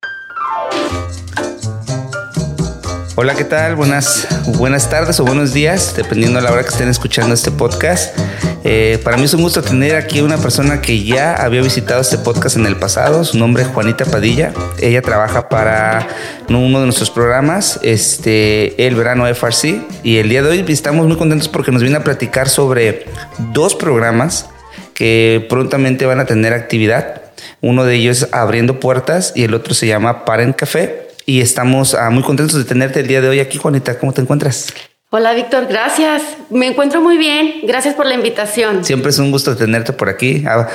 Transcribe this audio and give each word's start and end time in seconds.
Hola, 3.19 3.35
¿qué 3.35 3.45
tal? 3.45 3.77
Buenas, 3.77 4.29
buenas 4.59 4.91
tardes 4.91 5.19
o 5.21 5.25
buenos 5.25 5.55
días, 5.55 5.95
dependiendo 5.97 6.39
de 6.39 6.45
la 6.45 6.53
hora 6.53 6.63
que 6.63 6.69
estén 6.69 6.91
escuchando 6.91 7.33
este 7.33 7.51
podcast. 7.51 8.15
Eh, 8.63 9.01
para 9.03 9.17
mí 9.17 9.25
es 9.25 9.33
un 9.33 9.41
gusto 9.41 9.63
tener 9.63 9.97
aquí 9.97 10.21
una 10.21 10.37
persona 10.37 10.83
que 10.83 11.03
ya 11.03 11.33
había 11.33 11.63
visitado 11.63 12.03
este 12.03 12.19
podcast 12.19 12.57
en 12.57 12.67
el 12.67 12.77
pasado. 12.77 13.25
Su 13.25 13.39
nombre 13.39 13.63
es 13.63 13.71
Juanita 13.71 14.05
Padilla. 14.05 14.53
Ella 14.79 15.01
trabaja 15.01 15.49
para 15.49 16.07
uno 16.51 16.79
de 16.79 16.85
nuestros 16.85 17.09
programas, 17.09 17.81
este, 17.83 18.87
el 18.87 18.95
verano 18.97 19.27
FRC. 19.27 19.81
Y 20.03 20.19
el 20.19 20.29
día 20.29 20.43
de 20.43 20.51
hoy 20.51 20.65
estamos 20.69 21.07
muy 21.07 21.17
contentos 21.17 21.49
porque 21.49 21.73
nos 21.73 21.81
viene 21.81 21.97
a 21.97 22.05
platicar 22.05 22.51
sobre 22.51 23.07
dos 23.55 23.75
programas 23.75 24.51
que 24.93 25.47
prontamente 25.49 26.05
van 26.05 26.21
a 26.21 26.27
tener 26.27 26.53
actividad. 26.53 27.23
Uno 27.63 27.87
de 27.87 27.95
ellos 27.95 28.25
es 28.25 28.29
Abriendo 28.35 28.79
Puertas 28.79 29.33
y 29.35 29.45
el 29.45 29.55
otro 29.55 29.73
se 29.73 29.87
llama 29.87 30.27
Parent 30.27 30.55
Café 30.55 31.06
y 31.27 31.41
estamos 31.41 31.95
ah, 31.95 32.09
muy 32.11 32.23
contentos 32.23 32.57
de 32.57 32.65
tenerte 32.65 33.01
el 33.01 33.09
día 33.09 33.21
de 33.21 33.29
hoy 33.29 33.41
aquí, 33.41 33.59
Juanita. 33.59 33.99
¿Cómo 33.99 34.13
te 34.13 34.23
encuentras? 34.23 34.73
Hola 35.11 35.35
Víctor, 35.35 35.67
gracias. 35.67 36.23
Me 36.51 36.69
encuentro 36.69 37.01
muy 37.01 37.19
bien. 37.19 37.61
Gracias 37.65 37.95
por 37.95 38.07
la 38.07 38.15
invitación. 38.15 38.85
Siempre 38.85 39.11
es 39.11 39.19
un 39.19 39.33
gusto 39.33 39.57
tenerte 39.57 39.93
por 39.93 40.09
aquí. 40.09 40.45
Ah, 40.47 40.69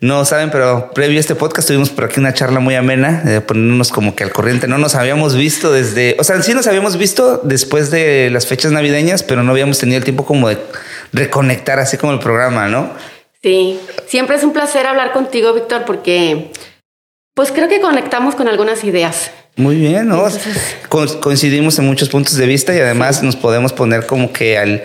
no 0.00 0.24
saben, 0.24 0.50
pero 0.50 0.92
previo 0.92 1.18
a 1.18 1.20
este 1.20 1.34
podcast 1.34 1.66
tuvimos 1.66 1.90
por 1.90 2.04
aquí 2.04 2.20
una 2.20 2.32
charla 2.32 2.60
muy 2.60 2.76
amena, 2.76 3.20
de 3.24 3.40
ponernos 3.40 3.90
como 3.90 4.14
que 4.14 4.22
al 4.22 4.30
corriente. 4.30 4.68
No 4.68 4.78
nos 4.78 4.94
habíamos 4.94 5.34
visto 5.34 5.72
desde, 5.72 6.16
o 6.20 6.24
sea, 6.24 6.40
sí 6.42 6.54
nos 6.54 6.68
habíamos 6.68 6.96
visto 6.96 7.40
después 7.42 7.90
de 7.90 8.30
las 8.30 8.46
fechas 8.46 8.70
navideñas, 8.70 9.24
pero 9.24 9.42
no 9.42 9.50
habíamos 9.50 9.78
tenido 9.78 9.98
el 9.98 10.04
tiempo 10.04 10.24
como 10.24 10.48
de 10.48 10.58
reconectar 11.12 11.80
así 11.80 11.96
como 11.96 12.12
el 12.12 12.20
programa, 12.20 12.68
¿no? 12.68 12.92
Sí, 13.42 13.80
siempre 14.06 14.36
es 14.36 14.44
un 14.44 14.52
placer 14.52 14.86
hablar 14.86 15.12
contigo, 15.12 15.52
Víctor, 15.52 15.84
porque 15.84 16.52
pues 17.38 17.52
creo 17.52 17.68
que 17.68 17.80
conectamos 17.80 18.34
con 18.34 18.48
algunas 18.48 18.82
ideas. 18.82 19.30
Muy 19.54 19.76
bien, 19.76 20.08
¿no? 20.08 20.24
coincidimos 21.20 21.78
en 21.78 21.86
muchos 21.86 22.08
puntos 22.08 22.34
de 22.34 22.44
vista 22.46 22.74
y 22.74 22.80
además 22.80 23.22
nos 23.22 23.36
podemos 23.36 23.72
poner 23.72 24.06
como 24.06 24.32
que 24.32 24.58
al, 24.58 24.82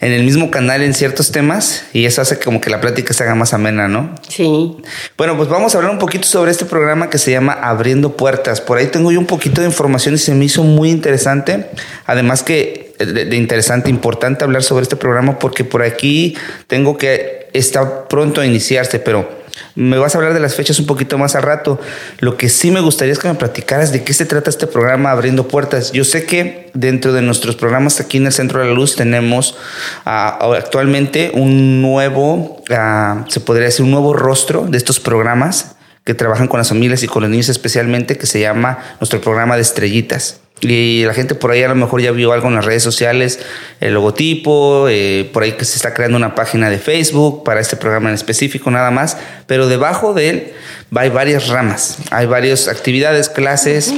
en 0.00 0.12
el 0.12 0.22
mismo 0.22 0.52
canal 0.52 0.82
en 0.84 0.94
ciertos 0.94 1.32
temas 1.32 1.86
y 1.92 2.04
eso 2.04 2.22
hace 2.22 2.38
como 2.38 2.60
que 2.60 2.70
la 2.70 2.80
plática 2.80 3.12
se 3.12 3.24
haga 3.24 3.34
más 3.34 3.54
amena, 3.54 3.88
¿no? 3.88 4.14
Sí. 4.28 4.76
Bueno, 5.18 5.36
pues 5.36 5.48
vamos 5.48 5.74
a 5.74 5.78
hablar 5.78 5.90
un 5.90 5.98
poquito 5.98 6.28
sobre 6.28 6.52
este 6.52 6.64
programa 6.64 7.10
que 7.10 7.18
se 7.18 7.32
llama 7.32 7.54
Abriendo 7.54 8.16
Puertas. 8.16 8.60
Por 8.60 8.78
ahí 8.78 8.86
tengo 8.86 9.10
yo 9.10 9.18
un 9.18 9.26
poquito 9.26 9.60
de 9.60 9.66
información 9.66 10.14
y 10.14 10.18
se 10.18 10.32
me 10.32 10.44
hizo 10.44 10.62
muy 10.62 10.90
interesante. 10.90 11.70
Además 12.06 12.44
que 12.44 12.94
de, 13.00 13.24
de 13.24 13.36
interesante, 13.36 13.90
importante 13.90 14.44
hablar 14.44 14.62
sobre 14.62 14.84
este 14.84 14.94
programa 14.94 15.40
porque 15.40 15.64
por 15.64 15.82
aquí 15.82 16.36
tengo 16.68 16.96
que 16.96 17.48
está 17.52 18.06
pronto 18.06 18.40
a 18.40 18.46
iniciarse, 18.46 19.00
pero 19.00 19.39
me 19.74 19.98
vas 19.98 20.14
a 20.14 20.18
hablar 20.18 20.34
de 20.34 20.40
las 20.40 20.54
fechas 20.54 20.78
un 20.78 20.86
poquito 20.86 21.18
más 21.18 21.34
a 21.34 21.40
rato. 21.40 21.80
Lo 22.18 22.36
que 22.36 22.48
sí 22.48 22.70
me 22.70 22.80
gustaría 22.80 23.12
es 23.12 23.18
que 23.18 23.28
me 23.28 23.34
platicaras 23.34 23.92
de 23.92 24.04
qué 24.04 24.12
se 24.12 24.26
trata 24.26 24.50
este 24.50 24.66
programa 24.66 25.10
Abriendo 25.10 25.48
Puertas. 25.48 25.92
Yo 25.92 26.04
sé 26.04 26.24
que 26.24 26.70
dentro 26.74 27.12
de 27.12 27.22
nuestros 27.22 27.56
programas 27.56 28.00
aquí 28.00 28.18
en 28.18 28.26
el 28.26 28.32
Centro 28.32 28.60
de 28.60 28.66
la 28.66 28.72
Luz 28.72 28.96
tenemos 28.96 29.56
ah, 30.04 30.38
actualmente 30.56 31.30
un 31.34 31.82
nuevo, 31.82 32.62
ah, 32.70 33.24
se 33.28 33.40
podría 33.40 33.66
decir, 33.66 33.84
un 33.84 33.90
nuevo 33.90 34.12
rostro 34.12 34.66
de 34.68 34.78
estos 34.78 35.00
programas 35.00 35.76
que 36.04 36.14
trabajan 36.14 36.48
con 36.48 36.58
las 36.58 36.68
familias 36.68 37.02
y 37.02 37.06
con 37.06 37.22
los 37.22 37.30
niños 37.30 37.48
especialmente, 37.48 38.16
que 38.16 38.26
se 38.26 38.40
llama 38.40 38.78
nuestro 39.00 39.20
programa 39.20 39.56
de 39.56 39.62
estrellitas. 39.62 40.40
Y 40.60 41.04
la 41.04 41.14
gente 41.14 41.34
por 41.34 41.50
ahí 41.50 41.62
a 41.62 41.68
lo 41.68 41.74
mejor 41.74 42.02
ya 42.02 42.10
vio 42.10 42.32
algo 42.32 42.48
en 42.48 42.54
las 42.54 42.64
redes 42.64 42.82
sociales, 42.82 43.40
el 43.80 43.94
logotipo, 43.94 44.88
eh, 44.88 45.28
por 45.32 45.42
ahí 45.42 45.52
que 45.52 45.64
se 45.64 45.76
está 45.76 45.94
creando 45.94 46.18
una 46.18 46.34
página 46.34 46.68
de 46.68 46.78
Facebook 46.78 47.44
para 47.44 47.60
este 47.60 47.76
programa 47.76 48.10
en 48.10 48.14
específico 48.14 48.70
nada 48.70 48.90
más, 48.90 49.16
pero 49.46 49.68
debajo 49.68 50.12
de 50.12 50.28
él 50.28 50.52
hay 50.94 51.08
varias 51.08 51.48
ramas, 51.48 51.98
hay 52.10 52.26
varias 52.26 52.68
actividades, 52.68 53.28
clases. 53.28 53.94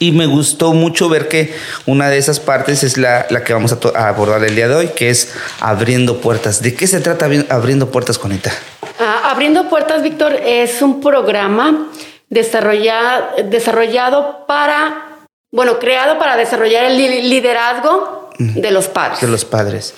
Y 0.00 0.12
me 0.12 0.26
gustó 0.26 0.74
mucho 0.74 1.08
ver 1.08 1.26
que 1.26 1.52
una 1.84 2.08
de 2.08 2.18
esas 2.18 2.38
partes 2.38 2.84
es 2.84 2.98
la, 2.98 3.26
la 3.30 3.42
que 3.42 3.52
vamos 3.52 3.72
a, 3.72 4.08
abordar 4.08 4.44
el 4.44 4.54
día 4.54 4.68
de 4.68 4.74
hoy, 4.76 4.88
que 4.94 5.10
es 5.10 5.34
abriendo 5.60 6.20
puertas. 6.20 6.62
¿De 6.62 6.74
qué 6.74 6.86
se 6.86 7.00
trata 7.00 7.28
abriendo 7.48 7.90
puertas, 7.90 8.16
Conita? 8.16 8.52
Ah, 9.00 9.30
abriendo 9.32 9.68
puertas, 9.68 10.02
Víctor, 10.02 10.34
es 10.44 10.82
un 10.82 11.00
programa 11.00 11.88
desarrollado 12.30 14.44
para 14.46 15.07
bueno, 15.50 15.78
creado 15.78 16.18
para 16.18 16.36
desarrollar 16.36 16.84
el 16.84 16.96
liderazgo 17.30 18.30
de 18.38 18.70
los 18.70 18.88
padres. 18.88 19.20
De 19.20 19.28
los 19.28 19.44
padres. 19.44 19.94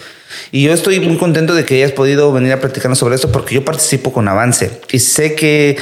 Y 0.53 0.65
yo 0.65 0.73
estoy 0.73 1.01
muy 1.01 1.19
contento 1.19 1.55
de 1.55 1.65
que 1.65 1.77
hayas 1.77 1.93
podido 1.93 2.33
venir 2.33 2.53
a 2.53 2.61
platicarnos 2.61 2.99
sobre 2.99 3.17
esto 3.17 3.33
porque 3.33 3.57
yo 3.57 3.65
participo 3.65 4.13
con 4.13 4.29
Avance 4.29 4.81
y 4.93 5.01
sé 5.01 5.35
que 5.35 5.77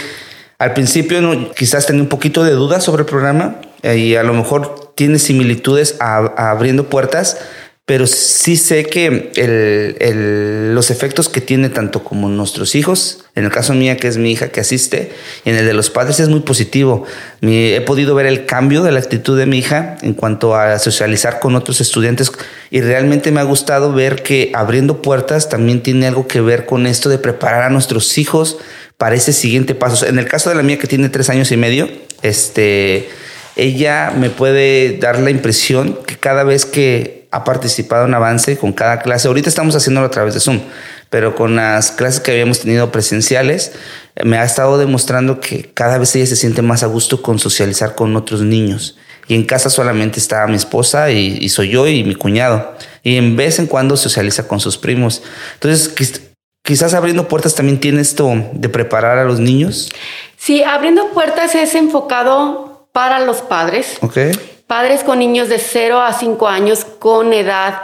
al 0.58 0.72
principio 0.72 1.52
quizás 1.54 1.86
tenía 1.86 2.02
un 2.02 2.08
poquito 2.08 2.42
de 2.42 2.52
dudas 2.52 2.82
sobre 2.82 3.02
el 3.02 3.06
programa 3.06 3.60
y 3.82 4.16
a 4.16 4.22
lo 4.22 4.32
mejor 4.32 4.92
tiene 4.94 5.18
similitudes 5.18 5.96
a 6.00 6.50
abriendo 6.50 6.88
puertas, 6.88 7.38
pero 7.88 8.06
sí 8.06 8.58
sé 8.58 8.84
que 8.84 9.32
el, 9.36 10.74
los 10.74 10.90
efectos 10.90 11.30
que 11.30 11.40
tiene 11.40 11.70
tanto 11.70 12.04
como 12.04 12.28
nuestros 12.28 12.74
hijos, 12.74 13.24
en 13.34 13.46
el 13.46 13.50
caso 13.50 13.72
mía 13.72 13.96
que 13.96 14.08
es 14.08 14.18
mi 14.18 14.30
hija 14.30 14.48
que 14.48 14.60
asiste, 14.60 15.10
y 15.46 15.48
en 15.48 15.56
el 15.56 15.64
de 15.64 15.72
los 15.72 15.88
padres 15.88 16.20
es 16.20 16.28
muy 16.28 16.40
positivo. 16.40 17.06
he 17.40 17.80
podido 17.80 18.14
ver 18.14 18.26
el 18.26 18.44
cambio 18.44 18.82
de 18.82 18.92
la 18.92 18.98
actitud 18.98 19.38
de 19.38 19.46
mi 19.46 19.56
hija 19.56 19.96
en 20.02 20.12
cuanto 20.12 20.54
a 20.54 20.78
socializar 20.78 21.40
con 21.40 21.56
otros 21.56 21.80
estudiantes 21.80 22.30
y 22.70 22.82
realmente 22.82 23.32
me 23.32 23.40
ha 23.40 23.44
gustado 23.44 23.90
ver 23.94 24.22
que 24.22 24.52
abriendo 24.54 25.00
puertas 25.00 25.48
también 25.48 25.82
tiene 25.82 26.08
algo 26.08 26.26
que 26.26 26.42
ver 26.42 26.66
con 26.66 26.86
esto 26.86 27.08
de 27.08 27.16
preparar 27.16 27.62
a 27.62 27.70
nuestros 27.70 28.18
hijos 28.18 28.58
para 28.98 29.14
ese 29.14 29.32
siguiente 29.32 29.74
paso. 29.74 30.04
En 30.04 30.18
el 30.18 30.28
caso 30.28 30.50
de 30.50 30.56
la 30.56 30.62
mía 30.62 30.78
que 30.78 30.88
tiene 30.88 31.08
tres 31.08 31.30
años 31.30 31.50
y 31.52 31.56
medio, 31.56 31.88
este, 32.20 33.08
ella 33.56 34.12
me 34.14 34.28
puede 34.28 34.98
dar 34.98 35.18
la 35.20 35.30
impresión 35.30 35.98
que 36.06 36.16
cada 36.16 36.44
vez 36.44 36.66
que 36.66 37.17
ha 37.30 37.44
participado 37.44 38.06
en 38.06 38.14
avance 38.14 38.56
con 38.56 38.72
cada 38.72 39.00
clase. 39.00 39.28
Ahorita 39.28 39.48
estamos 39.48 39.74
haciéndolo 39.74 40.06
a 40.06 40.10
través 40.10 40.34
de 40.34 40.40
Zoom, 40.40 40.60
pero 41.10 41.34
con 41.34 41.56
las 41.56 41.92
clases 41.92 42.20
que 42.20 42.30
habíamos 42.30 42.60
tenido 42.60 42.90
presenciales, 42.90 43.72
me 44.24 44.38
ha 44.38 44.44
estado 44.44 44.78
demostrando 44.78 45.40
que 45.40 45.70
cada 45.74 45.98
vez 45.98 46.14
ella 46.16 46.26
se 46.26 46.36
siente 46.36 46.62
más 46.62 46.82
a 46.82 46.86
gusto 46.86 47.22
con 47.22 47.38
socializar 47.38 47.94
con 47.94 48.16
otros 48.16 48.40
niños. 48.40 48.96
Y 49.26 49.34
en 49.34 49.44
casa 49.44 49.68
solamente 49.68 50.18
está 50.18 50.46
mi 50.46 50.56
esposa 50.56 51.10
y, 51.10 51.48
soy 51.50 51.68
yo 51.68 51.86
y 51.86 52.02
mi 52.02 52.14
cuñado. 52.14 52.74
Y 53.02 53.16
en 53.16 53.36
vez 53.36 53.58
en 53.58 53.66
cuando 53.66 53.96
socializa 53.96 54.48
con 54.48 54.58
sus 54.58 54.78
primos. 54.78 55.22
Entonces, 55.54 56.22
quizás 56.62 56.94
abriendo 56.94 57.28
puertas 57.28 57.54
también 57.54 57.78
tiene 57.78 58.00
esto 58.00 58.32
de 58.54 58.68
preparar 58.70 59.18
a 59.18 59.24
los 59.24 59.38
niños. 59.38 59.90
Sí, 60.38 60.62
abriendo 60.62 61.10
puertas 61.10 61.54
es 61.54 61.74
enfocado 61.74 62.88
para 62.92 63.20
los 63.20 63.42
padres. 63.42 63.98
Okay 64.00 64.32
padres 64.68 65.02
con 65.02 65.18
niños 65.18 65.48
de 65.48 65.58
0 65.58 66.00
a 66.00 66.12
5 66.12 66.46
años 66.46 66.84
con 66.84 67.32
edad 67.32 67.82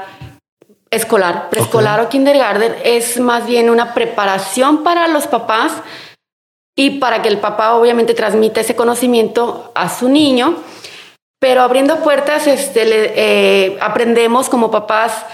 escolar, 0.90 1.48
preescolar 1.50 1.98
o 2.00 2.08
kindergarten, 2.08 2.76
es 2.84 3.18
más 3.18 3.46
bien 3.46 3.70
una 3.70 3.94
preparación 3.94 4.84
para 4.84 5.08
los 5.08 5.26
papás 5.26 5.72
y 6.76 6.98
para 7.00 7.22
que 7.22 7.28
el 7.28 7.38
papá 7.38 7.74
obviamente 7.74 8.14
transmita 8.14 8.60
ese 8.60 8.76
conocimiento 8.76 9.72
a 9.74 9.88
su 9.88 10.08
niño. 10.08 10.56
Pero 11.40 11.62
abriendo 11.62 12.00
puertas, 12.00 12.46
este, 12.46 12.82
eh, 12.86 13.78
aprendemos 13.80 14.48
como 14.48 14.70
papás 14.70 15.24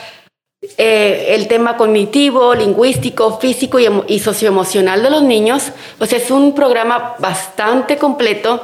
eh, 0.78 1.26
el 1.30 1.48
tema 1.48 1.76
cognitivo, 1.76 2.54
lingüístico, 2.54 3.38
físico 3.38 3.78
y, 3.78 3.88
y 4.06 4.20
socioemocional 4.20 5.02
de 5.02 5.10
los 5.10 5.22
niños. 5.22 5.72
O 5.98 6.06
sea, 6.06 6.18
es 6.18 6.30
un 6.30 6.54
programa 6.54 7.16
bastante 7.18 7.96
completo 7.96 8.62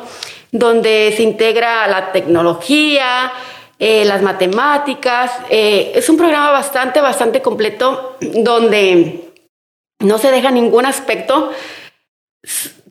donde 0.53 1.13
se 1.17 1.23
integra 1.23 1.87
la 1.87 2.13
tecnología, 2.13 3.33
eh, 3.79 4.05
las 4.05 4.23
matemáticas. 4.23 5.33
Eh, 5.51 5.93
es 5.95 6.09
un 6.09 6.17
programa 6.17 6.51
bastante, 6.51 7.01
bastante 7.01 7.43
completo 7.43 8.17
donde 8.21 9.33
no 10.01 10.19
se 10.19 10.31
deja 10.31 10.51
ningún 10.51 10.87
aspecto 10.87 11.53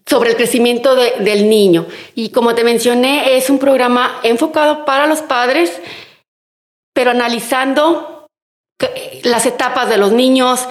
sobre 0.06 0.32
el 0.32 0.36
crecimiento 0.36 0.96
del 0.96 1.50
niño. 1.50 1.88
Y 2.14 2.30
como 2.30 2.54
te 2.54 2.64
mencioné, 2.64 3.38
es 3.38 3.50
un 3.50 3.58
programa 3.58 4.20
enfocado 4.24 4.86
para 4.86 5.08
los 5.08 5.22
padres, 5.22 5.82
pero 6.94 7.12
analizando 7.12 8.28
las 9.24 9.46
etapas 9.46 9.90
de 9.90 9.98
los 9.98 10.12
niños 10.12 10.68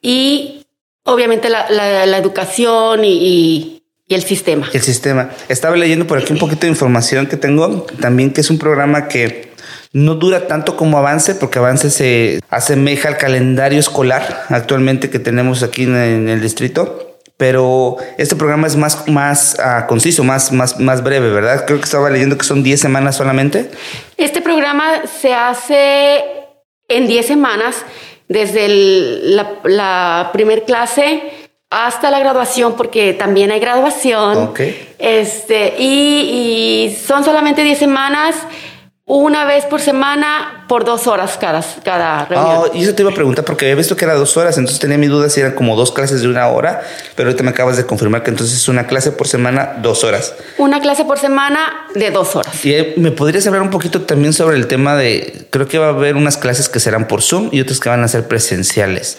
y 0.00 0.64
obviamente 1.04 1.50
la, 1.50 2.16
educación 2.16 3.04
y 3.04 3.77
el 4.08 4.22
sistema. 4.22 4.68
El 4.72 4.82
sistema. 4.82 5.30
Estaba 5.48 5.76
leyendo 5.76 6.06
por 6.06 6.18
aquí 6.18 6.32
un 6.32 6.38
poquito 6.38 6.62
de 6.62 6.68
información 6.68 7.26
que 7.26 7.36
tengo, 7.36 7.86
también 8.00 8.32
que 8.32 8.40
es 8.40 8.50
un 8.50 8.58
programa 8.58 9.08
que 9.08 9.52
no 9.92 10.14
dura 10.14 10.46
tanto 10.46 10.76
como 10.76 10.98
Avance, 10.98 11.34
porque 11.34 11.58
Avance 11.58 11.90
se 11.90 12.40
asemeja 12.50 13.08
al 13.08 13.16
calendario 13.16 13.78
escolar 13.78 14.46
actualmente 14.48 15.10
que 15.10 15.18
tenemos 15.18 15.62
aquí 15.62 15.84
en 15.84 16.28
el 16.28 16.40
distrito 16.40 17.08
pero 17.38 17.96
este 18.18 18.34
programa 18.34 18.66
es 18.66 18.74
más, 18.76 19.08
más 19.08 19.56
uh, 19.60 19.86
conciso, 19.86 20.24
más, 20.24 20.50
más, 20.52 20.78
más 20.80 21.04
breve, 21.04 21.30
¿verdad? 21.30 21.64
Creo 21.66 21.78
que 21.78 21.84
estaba 21.84 22.10
leyendo 22.10 22.36
que 22.36 22.44
son 22.44 22.64
10 22.64 22.80
semanas 22.80 23.16
solamente. 23.16 23.70
Este 24.16 24.42
programa 24.42 25.06
se 25.06 25.32
hace 25.32 26.24
en 26.88 27.06
10 27.06 27.26
semanas, 27.26 27.76
desde 28.26 28.64
el, 28.66 29.36
la, 29.36 29.52
la 29.62 30.30
primer 30.32 30.64
clase 30.64 31.22
hasta 31.70 32.10
la 32.10 32.18
graduación, 32.18 32.74
porque 32.76 33.12
también 33.12 33.50
hay 33.50 33.60
graduación. 33.60 34.38
Okay. 34.48 34.94
Este, 34.98 35.74
y, 35.78 36.88
y 36.90 36.96
son 36.96 37.24
solamente 37.24 37.62
10 37.62 37.78
semanas 37.78 38.36
una 39.08 39.46
vez 39.46 39.64
por 39.64 39.80
semana 39.80 40.66
por 40.68 40.84
dos 40.84 41.06
horas 41.06 41.38
cada, 41.40 41.64
cada 41.82 42.26
reunión. 42.26 42.56
Oh, 42.58 42.70
y 42.76 42.82
eso 42.82 42.94
te 42.94 43.02
iba 43.02 43.10
a 43.10 43.14
preguntar 43.14 43.42
porque 43.42 43.64
había 43.64 43.74
visto 43.74 43.96
que 43.96 44.04
era 44.04 44.14
dos 44.14 44.36
horas, 44.36 44.58
entonces 44.58 44.78
tenía 44.78 44.98
mi 44.98 45.06
duda 45.06 45.30
si 45.30 45.40
eran 45.40 45.52
como 45.52 45.76
dos 45.76 45.92
clases 45.92 46.20
de 46.20 46.28
una 46.28 46.46
hora, 46.48 46.82
pero 47.16 47.30
ahorita 47.30 47.42
me 47.42 47.50
acabas 47.50 47.78
de 47.78 47.86
confirmar 47.86 48.22
que 48.22 48.30
entonces 48.30 48.58
es 48.58 48.68
una 48.68 48.86
clase 48.86 49.10
por 49.10 49.26
semana, 49.26 49.76
dos 49.80 50.04
horas. 50.04 50.34
Una 50.58 50.82
clase 50.82 51.06
por 51.06 51.18
semana 51.18 51.86
de 51.94 52.10
dos 52.10 52.36
horas. 52.36 52.62
Y 52.66 52.74
eh, 52.74 52.94
me 52.98 53.10
podrías 53.10 53.46
hablar 53.46 53.62
un 53.62 53.70
poquito 53.70 54.02
también 54.02 54.34
sobre 54.34 54.58
el 54.58 54.66
tema 54.66 54.94
de, 54.94 55.46
creo 55.48 55.66
que 55.66 55.78
va 55.78 55.86
a 55.86 55.90
haber 55.90 56.14
unas 56.14 56.36
clases 56.36 56.68
que 56.68 56.78
serán 56.78 57.08
por 57.08 57.22
Zoom 57.22 57.48
y 57.50 57.62
otras 57.62 57.80
que 57.80 57.88
van 57.88 58.04
a 58.04 58.08
ser 58.08 58.28
presenciales 58.28 59.16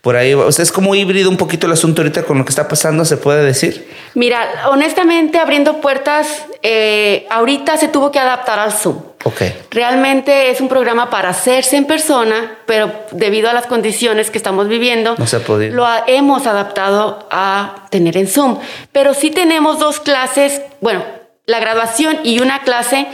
por 0.00 0.16
ahí. 0.16 0.34
O 0.34 0.50
sea, 0.52 0.62
es 0.62 0.72
como 0.72 0.94
híbrido 0.94 1.30
un 1.30 1.36
poquito 1.36 1.66
el 1.66 1.72
asunto 1.72 2.02
ahorita 2.02 2.22
con 2.22 2.38
lo 2.38 2.44
que 2.44 2.50
está 2.50 2.68
pasando, 2.68 3.04
se 3.04 3.16
puede 3.16 3.44
decir. 3.44 3.88
Mira, 4.14 4.68
honestamente, 4.70 5.38
abriendo 5.38 5.80
puertas, 5.80 6.44
eh, 6.62 7.26
ahorita 7.30 7.76
se 7.76 7.88
tuvo 7.88 8.10
que 8.10 8.18
adaptar 8.18 8.58
al 8.58 8.72
Zoom. 8.72 8.98
Ok. 9.24 9.42
Realmente 9.70 10.50
es 10.50 10.60
un 10.60 10.68
programa 10.68 11.10
para 11.10 11.30
hacerse 11.30 11.76
en 11.76 11.86
persona, 11.86 12.58
pero 12.66 12.92
debido 13.10 13.50
a 13.50 13.52
las 13.52 13.66
condiciones 13.66 14.30
que 14.30 14.38
estamos 14.38 14.68
viviendo, 14.68 15.16
no 15.18 15.26
se 15.26 15.36
ha 15.36 15.40
podido. 15.40 15.74
lo 15.74 15.86
ha, 15.86 16.04
hemos 16.06 16.46
adaptado 16.46 17.26
a 17.30 17.86
tener 17.90 18.16
en 18.16 18.28
Zoom. 18.28 18.58
Pero 18.92 19.14
sí 19.14 19.30
tenemos 19.30 19.78
dos 19.78 20.00
clases, 20.00 20.62
bueno, 20.80 21.04
la 21.46 21.58
graduación 21.60 22.18
y 22.24 22.40
una 22.40 22.62
clase 22.62 23.06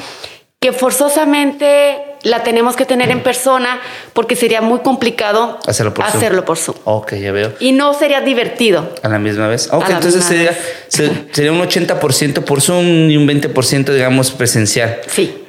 que 0.61 0.73
forzosamente 0.73 2.04
la 2.25 2.43
tenemos 2.43 2.75
que 2.75 2.87
tener 2.87 3.11
en 3.11 3.23
persona 3.23 3.81
porque 4.13 4.35
sería 4.35 4.61
muy 4.61 4.81
complicado 4.81 5.59
hacerlo 5.67 5.95
por 5.95 6.05
Zoom. 6.07 6.17
Hacerlo 6.17 6.45
por 6.45 6.59
Zoom. 6.59 6.77
Ok, 6.85 7.15
ya 7.15 7.33
veo. 7.33 7.53
Y 7.61 7.73
no 7.73 7.95
sería 7.95 8.21
divertido. 8.23 8.93
A 9.03 9.09
la 9.09 9.19
misma 9.19 9.47
vez. 9.47 9.69
Ok, 9.71 9.85
entonces 9.89 10.25
sería, 10.25 10.59
sería, 10.89 11.53
un 11.53 11.61
80% 11.61 12.45
por 12.45 12.61
Zoom 12.61 13.11
y 13.11 13.17
un 13.17 13.29
20%, 13.29 13.93
digamos, 13.93 14.31
presencial. 14.33 15.01
Sí. 15.07 15.45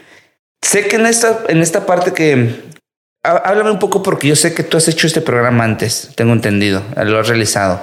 Sé 0.61 0.87
que 0.87 0.97
en 0.97 1.05
esta, 1.07 1.39
en 1.47 1.61
esta 1.61 1.85
parte 1.85 2.13
que... 2.13 2.75
Háblame 3.23 3.71
un 3.71 3.79
poco 3.79 4.03
porque 4.03 4.27
yo 4.27 4.35
sé 4.35 4.53
que 4.53 4.61
tú 4.61 4.77
has 4.77 4.87
hecho 4.87 5.07
este 5.07 5.19
programa 5.19 5.63
antes, 5.63 6.11
tengo 6.13 6.31
entendido, 6.33 6.83
lo 6.95 7.19
has 7.19 7.27
realizado. 7.27 7.81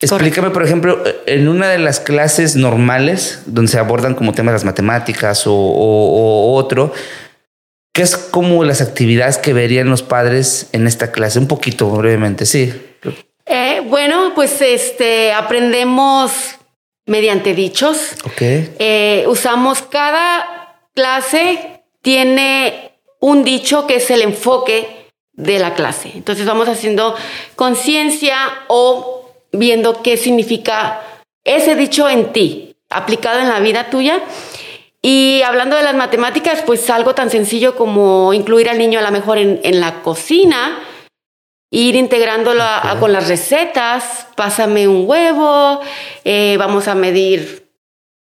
Explícame, 0.00 0.50
por 0.50 0.62
ejemplo, 0.62 1.02
en 1.26 1.48
una 1.48 1.68
de 1.68 1.78
las 1.78 1.98
clases 1.98 2.54
normales, 2.54 3.42
donde 3.46 3.72
se 3.72 3.78
abordan 3.80 4.14
como 4.14 4.32
temas 4.32 4.52
las 4.52 4.64
matemáticas 4.64 5.48
o, 5.48 5.54
o, 5.54 6.52
o 6.52 6.54
otro, 6.54 6.92
¿qué 7.94 8.02
es 8.02 8.16
como 8.16 8.64
las 8.64 8.82
actividades 8.82 9.38
que 9.38 9.54
verían 9.54 9.88
los 9.88 10.02
padres 10.02 10.68
en 10.72 10.86
esta 10.86 11.12
clase? 11.12 11.38
Un 11.38 11.48
poquito, 11.48 11.88
brevemente, 11.88 12.44
sí. 12.44 12.74
Eh, 13.46 13.80
bueno, 13.86 14.32
pues 14.34 14.60
este 14.60 15.32
aprendemos 15.32 16.32
mediante 17.06 17.54
dichos. 17.54 18.12
Ok. 18.24 18.42
Eh, 18.78 19.24
usamos 19.28 19.80
cada 19.82 20.76
clase 20.94 21.82
tiene 22.02 22.92
un 23.20 23.44
dicho 23.44 23.86
que 23.86 23.96
es 23.96 24.10
el 24.10 24.22
enfoque 24.22 25.10
de 25.32 25.58
la 25.58 25.74
clase. 25.74 26.10
Entonces 26.14 26.46
vamos 26.46 26.68
haciendo 26.68 27.14
conciencia 27.54 28.36
o 28.68 29.30
viendo 29.52 30.02
qué 30.02 30.16
significa 30.16 31.00
ese 31.44 31.76
dicho 31.76 32.08
en 32.08 32.32
ti, 32.32 32.76
aplicado 32.90 33.40
en 33.40 33.48
la 33.48 33.60
vida 33.60 33.88
tuya. 33.88 34.20
Y 35.06 35.42
hablando 35.42 35.76
de 35.76 35.82
las 35.82 35.94
matemáticas, 35.94 36.62
pues 36.64 36.88
algo 36.88 37.14
tan 37.14 37.28
sencillo 37.28 37.76
como 37.76 38.32
incluir 38.32 38.70
al 38.70 38.78
niño 38.78 38.98
a 38.98 39.02
lo 39.02 39.10
mejor 39.10 39.36
en, 39.36 39.60
en 39.62 39.78
la 39.78 40.00
cocina, 40.00 40.78
ir 41.70 41.94
integrándolo 41.94 42.62
a, 42.62 42.96
con 42.98 43.12
las 43.12 43.28
recetas, 43.28 44.26
pásame 44.34 44.88
un 44.88 45.04
huevo, 45.06 45.82
eh, 46.24 46.56
vamos 46.58 46.88
a 46.88 46.94
medir 46.94 47.68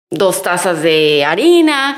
dos 0.10 0.42
tazas 0.42 0.82
de 0.82 1.24
harina, 1.24 1.96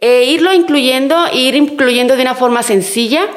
e 0.00 0.24
irlo 0.24 0.52
incluyendo, 0.52 1.16
ir 1.32 1.54
incluyendo 1.54 2.16
de 2.16 2.22
una 2.22 2.34
forma 2.34 2.64
sencilla 2.64 3.28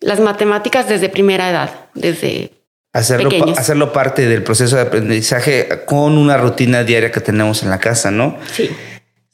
las 0.00 0.20
matemáticas 0.20 0.90
desde 0.90 1.08
primera 1.08 1.48
edad, 1.48 1.70
desde 1.94 2.52
Hacerlo, 2.92 3.30
hacerlo 3.56 3.92
parte 3.92 4.26
del 4.26 4.42
proceso 4.42 4.76
de 4.76 4.82
aprendizaje 4.82 5.68
con 5.86 6.18
una 6.18 6.36
rutina 6.36 6.84
diaria 6.84 7.10
que 7.12 7.20
tenemos 7.20 7.62
en 7.62 7.70
la 7.70 7.78
casa, 7.78 8.10
¿no? 8.10 8.36
Sí. 8.52 8.70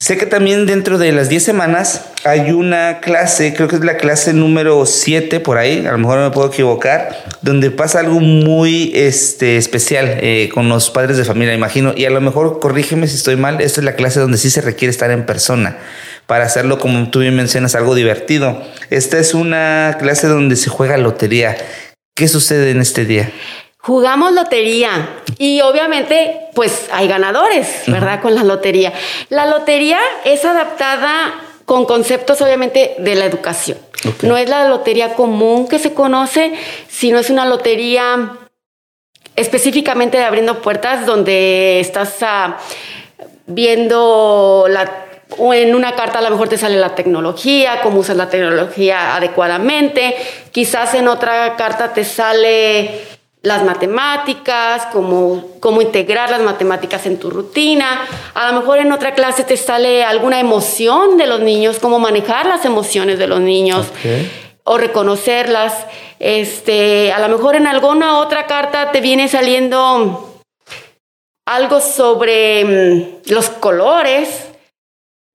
Sé 0.05 0.17
que 0.17 0.27
también 0.27 0.67
dentro 0.67 0.99
de 0.99 1.11
las 1.11 1.29
10 1.29 1.43
semanas 1.43 2.05
hay 2.25 2.51
una 2.51 2.99
clase, 2.99 3.55
creo 3.55 3.67
que 3.67 3.77
es 3.77 3.83
la 3.83 3.97
clase 3.97 4.33
número 4.33 4.85
7 4.85 5.39
por 5.39 5.57
ahí, 5.57 5.83
a 5.87 5.93
lo 5.93 5.97
mejor 5.97 6.19
me 6.19 6.29
puedo 6.29 6.49
equivocar, 6.49 7.25
donde 7.41 7.71
pasa 7.71 8.01
algo 8.01 8.19
muy 8.19 8.91
este, 8.93 9.57
especial 9.57 10.19
eh, 10.21 10.51
con 10.53 10.69
los 10.69 10.91
padres 10.91 11.17
de 11.17 11.25
familia, 11.25 11.55
imagino, 11.55 11.91
y 11.97 12.05
a 12.05 12.11
lo 12.11 12.21
mejor 12.21 12.59
corrígeme 12.59 13.07
si 13.07 13.15
estoy 13.15 13.35
mal, 13.35 13.59
esta 13.61 13.81
es 13.81 13.85
la 13.85 13.95
clase 13.95 14.19
donde 14.19 14.37
sí 14.37 14.51
se 14.51 14.61
requiere 14.61 14.91
estar 14.91 15.09
en 15.09 15.25
persona 15.25 15.79
para 16.27 16.45
hacerlo, 16.45 16.77
como 16.77 17.09
tú 17.09 17.21
bien 17.21 17.35
mencionas, 17.35 17.73
algo 17.73 17.95
divertido. 17.95 18.61
Esta 18.91 19.17
es 19.17 19.33
una 19.33 19.97
clase 19.99 20.27
donde 20.27 20.55
se 20.55 20.69
juega 20.69 20.97
lotería. 20.97 21.57
¿Qué 22.15 22.27
sucede 22.27 22.69
en 22.69 22.79
este 22.79 23.05
día? 23.05 23.31
Jugamos 23.85 24.33
lotería 24.33 25.21
y 25.37 25.61
obviamente 25.61 26.49
pues 26.55 26.89
hay 26.91 27.07
ganadores, 27.07 27.83
¿verdad? 27.85 28.19
Con 28.19 28.33
la 28.33 28.43
lotería. 28.43 28.91
La 29.29 29.45
lotería 29.45 29.99
es 30.23 30.43
adaptada 30.43 31.35
con 31.65 31.85
conceptos 31.85 32.41
obviamente 32.41 32.95
de 32.97 33.13
la 33.13 33.25
educación. 33.25 33.77
Okay. 33.99 34.27
No 34.27 34.37
es 34.37 34.49
la 34.49 34.67
lotería 34.67 35.13
común 35.13 35.67
que 35.67 35.77
se 35.77 35.93
conoce, 35.93 36.53
sino 36.87 37.19
es 37.19 37.29
una 37.29 37.45
lotería 37.45 38.31
específicamente 39.35 40.17
de 40.17 40.23
abriendo 40.23 40.63
puertas 40.63 41.05
donde 41.05 41.79
estás 41.79 42.15
uh, 42.23 42.53
viendo 43.45 44.65
la 44.67 45.05
o 45.37 45.53
en 45.53 45.75
una 45.75 45.95
carta 45.95 46.19
a 46.19 46.21
lo 46.23 46.31
mejor 46.31 46.49
te 46.49 46.57
sale 46.57 46.77
la 46.77 46.95
tecnología, 46.95 47.81
cómo 47.83 47.99
usas 47.99 48.17
la 48.17 48.29
tecnología 48.29 49.15
adecuadamente, 49.15 50.15
quizás 50.51 50.95
en 50.95 51.07
otra 51.07 51.55
carta 51.55 51.93
te 51.93 52.03
sale 52.03 53.14
las 53.45 53.63
matemáticas, 53.63 54.87
cómo, 54.91 55.51
cómo 55.59 55.81
integrar 55.81 56.31
las 56.31 56.41
matemáticas 56.41 57.05
en 57.05 57.19
tu 57.19 57.29
rutina, 57.29 58.01
a 58.33 58.51
lo 58.51 58.59
mejor 58.59 58.79
en 58.79 58.91
otra 58.91 59.13
clase 59.13 59.43
te 59.43 59.55
sale 59.55 60.03
alguna 60.03 60.39
emoción 60.39 61.15
de 61.17 61.27
los 61.27 61.39
niños, 61.41 61.77
cómo 61.79 61.99
manejar 61.99 62.47
las 62.47 62.65
emociones 62.65 63.19
de 63.19 63.27
los 63.27 63.39
niños. 63.39 63.87
Okay. 63.99 64.31
O 64.63 64.79
reconocerlas. 64.79 65.85
Este, 66.17 67.13
a 67.13 67.19
lo 67.19 67.29
mejor 67.29 67.55
en 67.55 67.67
alguna 67.67 68.17
otra 68.17 68.47
carta 68.47 68.91
te 68.91 68.99
viene 68.99 69.27
saliendo 69.27 70.41
algo 71.45 71.79
sobre 71.81 72.65
mm, 72.65 73.31
los 73.31 73.49
colores, 73.49 74.47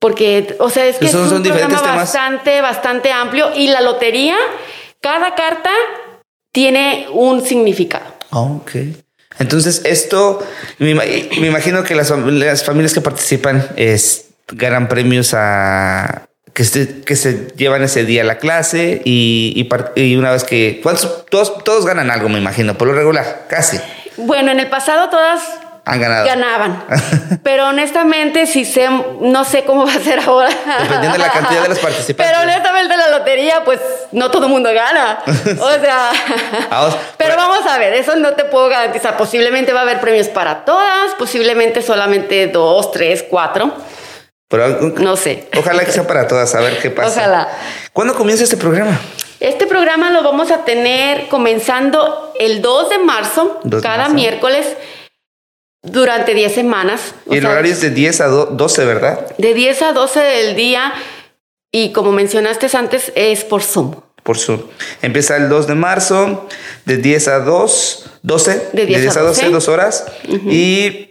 porque, 0.01 0.57
o 0.59 0.69
sea, 0.69 0.87
es 0.87 0.97
que 0.97 1.07
es 1.07 1.15
un 1.15 1.45
programa 1.45 1.69
temas. 1.69 1.97
bastante, 1.97 2.61
bastante 2.61 3.13
amplio 3.13 3.51
y 3.55 3.69
la 3.69 3.83
lotería, 3.83 4.37
cada 5.01 5.37
carta 5.37 5.71
tiene 6.53 7.07
un 7.13 7.45
significado. 7.45 8.15
Ok. 8.31 8.73
Entonces, 9.39 9.83
esto, 9.85 10.45
me, 10.79 10.95
me 10.95 11.47
imagino 11.47 11.83
que 11.83 11.95
las, 11.95 12.11
las, 12.11 12.65
familias 12.65 12.93
que 12.93 13.01
participan 13.01 13.69
es, 13.77 14.27
ganan 14.49 14.89
premios 14.89 15.33
a 15.35 16.27
que 16.53 16.65
se, 16.65 17.01
que 17.03 17.17
se 17.17 17.49
llevan 17.57 17.83
ese 17.83 18.05
día 18.05 18.23
a 18.23 18.25
la 18.25 18.39
clase 18.39 19.01
y, 19.05 19.55
y, 19.57 20.01
y 20.03 20.17
una 20.17 20.33
vez 20.33 20.45
que 20.45 20.81
todos, 21.31 21.65
todos 21.65 21.87
ganan 21.87 22.11
algo, 22.11 22.29
me 22.29 22.39
imagino, 22.39 22.77
por 22.77 22.89
lo 22.89 22.95
regular, 22.95 23.47
casi. 23.49 23.79
Bueno, 24.17 24.51
en 24.51 24.61
el 24.61 24.69
pasado 24.69 25.09
todas 25.09 25.60
han 25.85 26.01
ganado. 26.01 26.27
Ganaban. 26.27 26.85
Pero 27.43 27.69
honestamente, 27.69 28.47
si 28.47 28.65
sé, 28.65 28.89
no 29.21 29.45
sé 29.45 29.65
cómo 29.65 29.87
va 29.87 29.93
a 29.93 30.01
ser 30.01 30.21
ahora. 30.21 30.49
Dependiendo 30.49 31.13
de 31.13 31.19
la 31.19 31.33
cantidad 31.33 31.63
de 31.63 31.69
los 31.69 31.79
participantes. 31.81 32.27
Pero 32.27 32.43
honestamente, 32.43 32.97
la 32.97 33.09
lotería, 33.11 33.65
pues 33.65 33.81
no 34.13 34.31
todo 34.31 34.47
el 34.47 34.53
mundo 34.53 34.71
gana. 34.73 35.21
O 35.61 35.71
sea. 35.71 36.11
pero 37.17 37.37
vamos 37.37 37.67
a 37.67 37.79
ver, 37.79 37.95
eso 37.95 38.17
no 38.17 38.33
te 38.33 38.45
puedo 38.45 38.69
garantizar. 38.69 39.17
Posiblemente 39.17 39.73
va 39.73 39.81
a 39.81 39.83
haber 39.83 40.01
premios 40.01 40.29
para 40.29 40.65
todas, 40.65 41.15
posiblemente 41.19 41.83
solamente 41.83 42.47
dos, 42.49 42.93
tres, 42.93 43.25
cuatro. 43.29 43.73
Pero, 44.49 44.69
no 44.99 45.17
sé. 45.17 45.49
Ojalá 45.57 45.85
que 45.85 45.93
sea 45.93 46.07
para 46.07 46.27
todas, 46.27 46.55
a 46.55 46.61
ver 46.61 46.79
qué 46.79 46.91
pasa. 46.91 47.21
Ojalá. 47.21 47.49
¿Cuándo 47.93 48.15
comienza 48.15 48.45
este 48.45 48.57
programa? 48.57 48.99
Este 49.41 49.67
programa 49.67 50.11
lo 50.11 50.23
vamos 50.23 50.51
a 50.51 50.65
tener 50.65 51.29
comenzando 51.29 52.35
el 52.39 52.61
2 52.61 52.91
de 52.91 52.99
marzo, 52.99 53.61
2 53.65 53.81
de 53.81 53.87
cada 53.87 53.99
marzo. 53.99 54.15
miércoles 54.15 54.67
durante 55.83 56.35
10 56.35 56.55
semanas. 56.55 57.15
Y 57.31 57.39
el 57.39 57.47
horario 57.47 57.73
es 57.73 57.81
de 57.81 57.91
10 57.91 58.21
a 58.21 58.27
12, 58.27 58.85
¿verdad? 58.85 59.37
De 59.39 59.55
10 59.55 59.83
a 59.83 59.93
12 59.93 60.21
del 60.21 60.57
día 60.57 60.93
y 61.73 61.93
como 61.93 62.13
mencionaste 62.13 62.67
antes, 62.77 63.13
es 63.15 63.45
por 63.45 63.63
Zoom. 63.63 63.95
Por 64.23 64.37
Zoom. 64.37 64.61
Empieza 65.03 65.37
el 65.37 65.49
2 65.49 65.69
de 65.69 65.75
marzo, 65.75 66.49
de 66.85 66.97
10 66.97 67.29
a 67.29 67.39
2, 67.41 68.11
12. 68.23 68.71
De 68.73 68.87
10, 68.87 69.17
a 69.17 69.21
12, 69.21 69.51
2 69.51 69.69
horas. 69.69 70.07
Y 70.47 71.11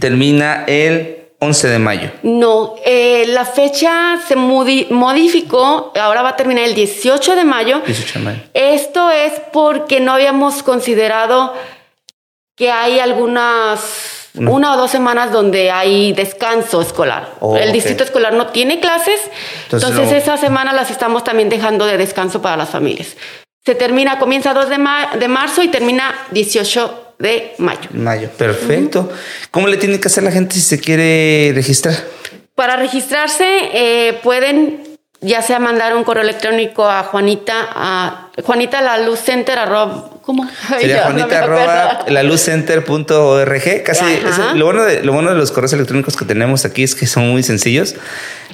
termina 0.00 0.64
el 0.66 1.24
11 1.38 1.68
de 1.68 1.78
mayo. 1.78 2.10
No, 2.22 2.74
eh, 2.84 3.24
la 3.28 3.44
fecha 3.44 4.18
se 4.26 4.34
modificó, 4.34 5.92
ahora 5.94 6.22
va 6.22 6.30
a 6.30 6.36
terminar 6.36 6.64
el 6.64 6.74
18 6.74 7.36
de 7.36 7.44
mayo. 7.44 7.82
18 7.86 8.18
de 8.18 8.24
mayo. 8.24 8.40
Esto 8.52 9.10
es 9.10 9.32
porque 9.52 10.00
no 10.00 10.12
habíamos 10.12 10.62
considerado 10.62 11.54
que 12.56 12.70
hay 12.70 12.98
algunas 13.00 13.80
una 14.36 14.74
o 14.74 14.76
dos 14.76 14.90
semanas 14.90 15.30
donde 15.30 15.70
hay 15.70 16.12
descanso 16.12 16.80
escolar. 16.82 17.34
Oh, 17.40 17.56
el 17.56 17.72
distrito 17.72 18.02
escolar 18.02 18.32
no 18.32 18.48
tiene 18.48 18.80
clases, 18.80 19.20
Entonces, 19.64 19.90
entonces, 19.90 20.10
no- 20.10 20.16
esa 20.18 20.36
semana 20.36 20.72
las 20.72 20.90
estamos 20.90 21.22
también 21.22 21.48
dejando 21.48 21.86
de 21.86 21.96
descanso 21.98 22.42
para 22.42 22.56
las 22.56 22.70
familias. 22.70 23.16
Se 23.64 23.74
termina, 23.76 24.18
comienza 24.18 24.52
2 24.52 24.68
de, 24.68 24.78
ma- 24.78 25.10
de 25.18 25.28
marzo 25.28 25.62
y 25.62 25.68
termina 25.68 26.12
18 26.32 27.14
de 27.20 27.54
mayo. 27.58 27.88
Mayo. 27.92 28.28
Perfecto. 28.36 29.08
¿Cómo 29.52 29.68
le 29.68 29.76
tiene 29.76 30.00
que 30.00 30.08
hacer 30.08 30.24
la 30.24 30.32
gente 30.32 30.56
si 30.56 30.62
se 30.62 30.80
quiere 30.80 31.52
registrar? 31.54 31.94
Para 32.56 32.74
registrarse 32.76 33.44
eh, 33.72 34.18
pueden 34.22 34.82
ya 35.20 35.42
sea 35.42 35.60
mandar 35.60 35.96
un 35.96 36.02
correo 36.04 36.24
electrónico 36.24 36.84
a 36.84 37.04
Juanita, 37.04 37.54
a 37.72 38.30
Juanita 38.44 38.82
la 38.82 38.98
luz 38.98 39.20
center 39.20 39.58
arroba, 39.58 40.10
¿cómo? 40.24 40.44
Ay, 40.70 40.80
Sería 40.82 40.96
no 40.96 41.02
juanita 41.04 41.38
arroba 41.40 41.90
acuerdo. 41.90 42.12
laluzcenter.org. 42.14 43.82
Casi 43.84 44.04
es- 44.04 44.54
lo, 44.56 44.64
bueno 44.64 44.84
de, 44.84 45.02
lo 45.02 45.12
bueno 45.12 45.30
de 45.30 45.36
los 45.36 45.50
correos 45.52 45.72
electrónicos 45.72 46.16
que 46.16 46.24
tenemos 46.24 46.64
aquí 46.64 46.82
es 46.82 46.94
que 46.94 47.06
son 47.06 47.28
muy 47.30 47.42
sencillos. 47.42 47.94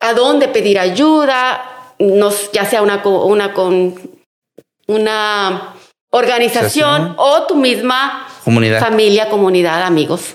a 0.00 0.14
dónde 0.14 0.48
pedir 0.48 0.80
ayuda, 0.80 1.94
nos, 2.00 2.50
ya 2.50 2.64
sea 2.64 2.82
una, 2.82 3.06
una, 3.06 3.54
con, 3.54 3.94
una 4.88 5.76
organización 6.10 7.14
o 7.18 7.42
tu 7.46 7.56
misma 7.56 8.26
Comunidad. 8.44 8.80
familia, 8.80 9.28
comunidad, 9.28 9.82
amigos. 9.82 10.34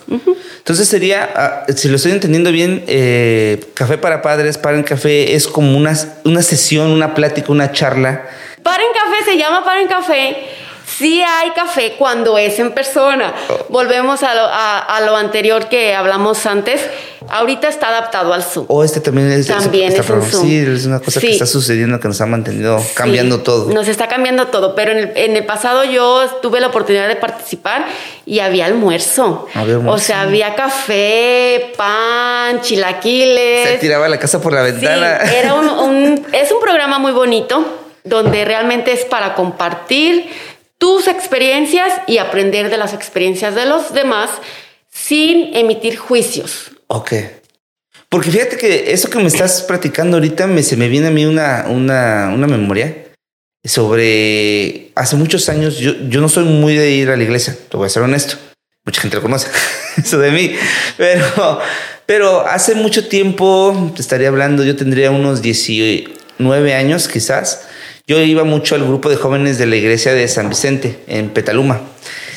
Entonces 0.58 0.88
sería, 0.88 1.30
ah, 1.36 1.66
si 1.76 1.88
lo 1.90 1.96
estoy 1.96 2.12
entendiendo 2.12 2.52
bien, 2.52 2.84
eh, 2.88 3.60
Café 3.74 3.98
para 3.98 4.22
Padres, 4.22 4.58
Parent 4.58 4.88
Café 4.88 5.36
es 5.36 5.48
como 5.48 5.76
una, 5.78 5.98
una 6.24 6.42
sesión, 6.44 6.92
una 6.92 7.16
plática, 7.16 7.52
una 7.52 7.72
charla. 7.72 8.24
Para 8.62 8.82
en 8.84 8.94
café 8.94 9.32
se 9.32 9.38
llama 9.38 9.64
para 9.66 9.82
en 9.82 9.88
café. 9.88 10.38
Sí 10.98 11.22
hay 11.22 11.52
café 11.52 11.94
cuando 11.98 12.38
es 12.38 12.60
en 12.60 12.72
persona. 12.72 13.34
Volvemos 13.70 14.24
a 14.24 14.34
lo, 14.36 14.42
a- 14.46 14.80
a 14.80 15.02
lo 15.02 15.16
anterior 15.16 15.68
que 15.70 15.94
hablamos 15.96 16.46
antes. 16.46 16.82
Ahorita 17.30 17.70
está 17.70 17.88
adaptado 17.88 18.34
al 18.34 18.44
Zoom. 18.44 18.66
O 18.68 18.84
este 18.84 19.00
también 19.00 19.32
es, 19.32 19.48
También 19.48 19.88
está 19.88 20.02
es 20.02 20.06
programa- 20.08 20.30
Zoom. 20.32 20.46
Sí, 20.48 20.58
es 20.58 20.86
una 20.86 21.00
cosa 21.00 21.20
que 21.22 21.28
Sí. 21.28 21.34
está 21.34 21.46
sucediendo 21.46 22.00
que 22.00 22.08
nos 22.10 22.20
ha 22.22 22.26
mantenido 22.26 22.84
cambiando 22.96 23.38
Sí, 23.38 23.44
todo. 23.44 23.74
Nos 23.74 23.88
está 23.88 24.08
cambiando 24.08 24.48
todo, 24.48 24.76
pero 24.76 24.92
en 24.92 24.98
el, 25.00 25.12
en 25.16 25.36
el 25.38 25.46
pasado 25.46 25.84
yo 25.86 26.26
tuve 26.42 26.60
la 26.60 26.68
oportunidad 26.68 27.08
de 27.08 27.16
participar 27.16 27.86
y 28.26 28.40
había 28.40 28.66
almuerzo. 28.66 29.48
Había 29.56 29.76
almuerzo. 29.76 29.96
O 29.96 30.06
sea, 30.06 30.22
había 30.22 30.54
café, 30.56 31.72
pan, 31.78 32.62
chilaquiles. 32.62 33.70
Se 33.70 33.78
tiraba 33.78 34.10
la 34.10 34.20
casa 34.20 34.42
por 34.42 34.52
la 34.54 34.66
Sí, 34.66 34.72
ventana. 34.74 35.18
era 35.34 35.54
un, 35.56 35.70
un- 35.70 36.26
es 36.34 36.52
un 36.52 36.60
programa 36.60 37.00
muy 37.00 37.14
bonito 37.14 37.80
donde 38.04 38.44
realmente 38.44 38.92
es 38.92 39.06
para 39.06 39.34
compartir 39.34 40.30
tus 40.84 41.08
experiencias 41.08 41.94
y 42.08 42.18
aprender 42.18 42.70
de 42.70 42.76
las 42.76 42.94
experiencias 42.94 43.56
de 43.56 43.66
los 43.66 43.94
demás 43.94 44.30
sin 44.92 45.56
emitir 45.56 45.96
juicios. 45.96 46.72
Ok. 46.88 47.14
Porque 48.10 48.30
fíjate 48.30 48.58
que 48.58 48.92
eso 48.92 49.10
que 49.10 49.18
me 49.18 49.28
estás 49.28 49.62
platicando 49.62 50.18
ahorita 50.18 50.46
me, 50.46 50.62
se 50.62 50.76
me 50.76 50.90
viene 50.90 51.08
a 51.08 51.12
mí 51.12 51.26
una, 51.26 51.68
una, 51.70 52.32
una 52.36 52.48
memoria 52.48 52.98
sobre 53.64 54.92
hace 54.96 55.16
muchos 55.16 55.48
años. 55.48 55.78
Yo, 55.78 55.94
yo 56.10 56.20
no 56.20 56.28
soy 56.28 56.44
muy 56.44 56.76
de 56.76 56.92
ir 56.92 57.10
a 57.12 57.16
la 57.16 57.24
iglesia, 57.24 57.58
te 57.70 57.78
voy 57.78 57.86
a 57.86 57.90
ser 57.90 58.04
honesto. 58.04 58.36
Mucha 58.84 59.00
gente 59.00 59.16
lo 59.16 59.22
conoce, 59.22 59.48
eso 59.96 60.18
de 60.18 60.32
mí. 60.32 60.54
Pero, 60.98 61.62
pero 62.06 62.46
hace 62.46 62.76
mucho 62.76 63.08
tiempo, 63.08 63.94
te 63.96 64.02
estaría 64.02 64.28
hablando, 64.28 64.66
yo 64.66 64.76
tendría 64.76 65.12
unos 65.12 65.42
19 65.42 66.74
años 66.74 67.08
quizás. 67.08 67.70
Yo 68.06 68.20
iba 68.20 68.44
mucho 68.44 68.76
al 68.76 68.84
grupo 68.84 69.10
de 69.10 69.16
jóvenes 69.16 69.58
de 69.58 69.66
la 69.66 69.78
iglesia 69.78 70.14
de 70.14 70.28
San 70.28 70.50
Vicente 70.50 71.00
en 71.08 71.30
Petaluma. 71.30 71.80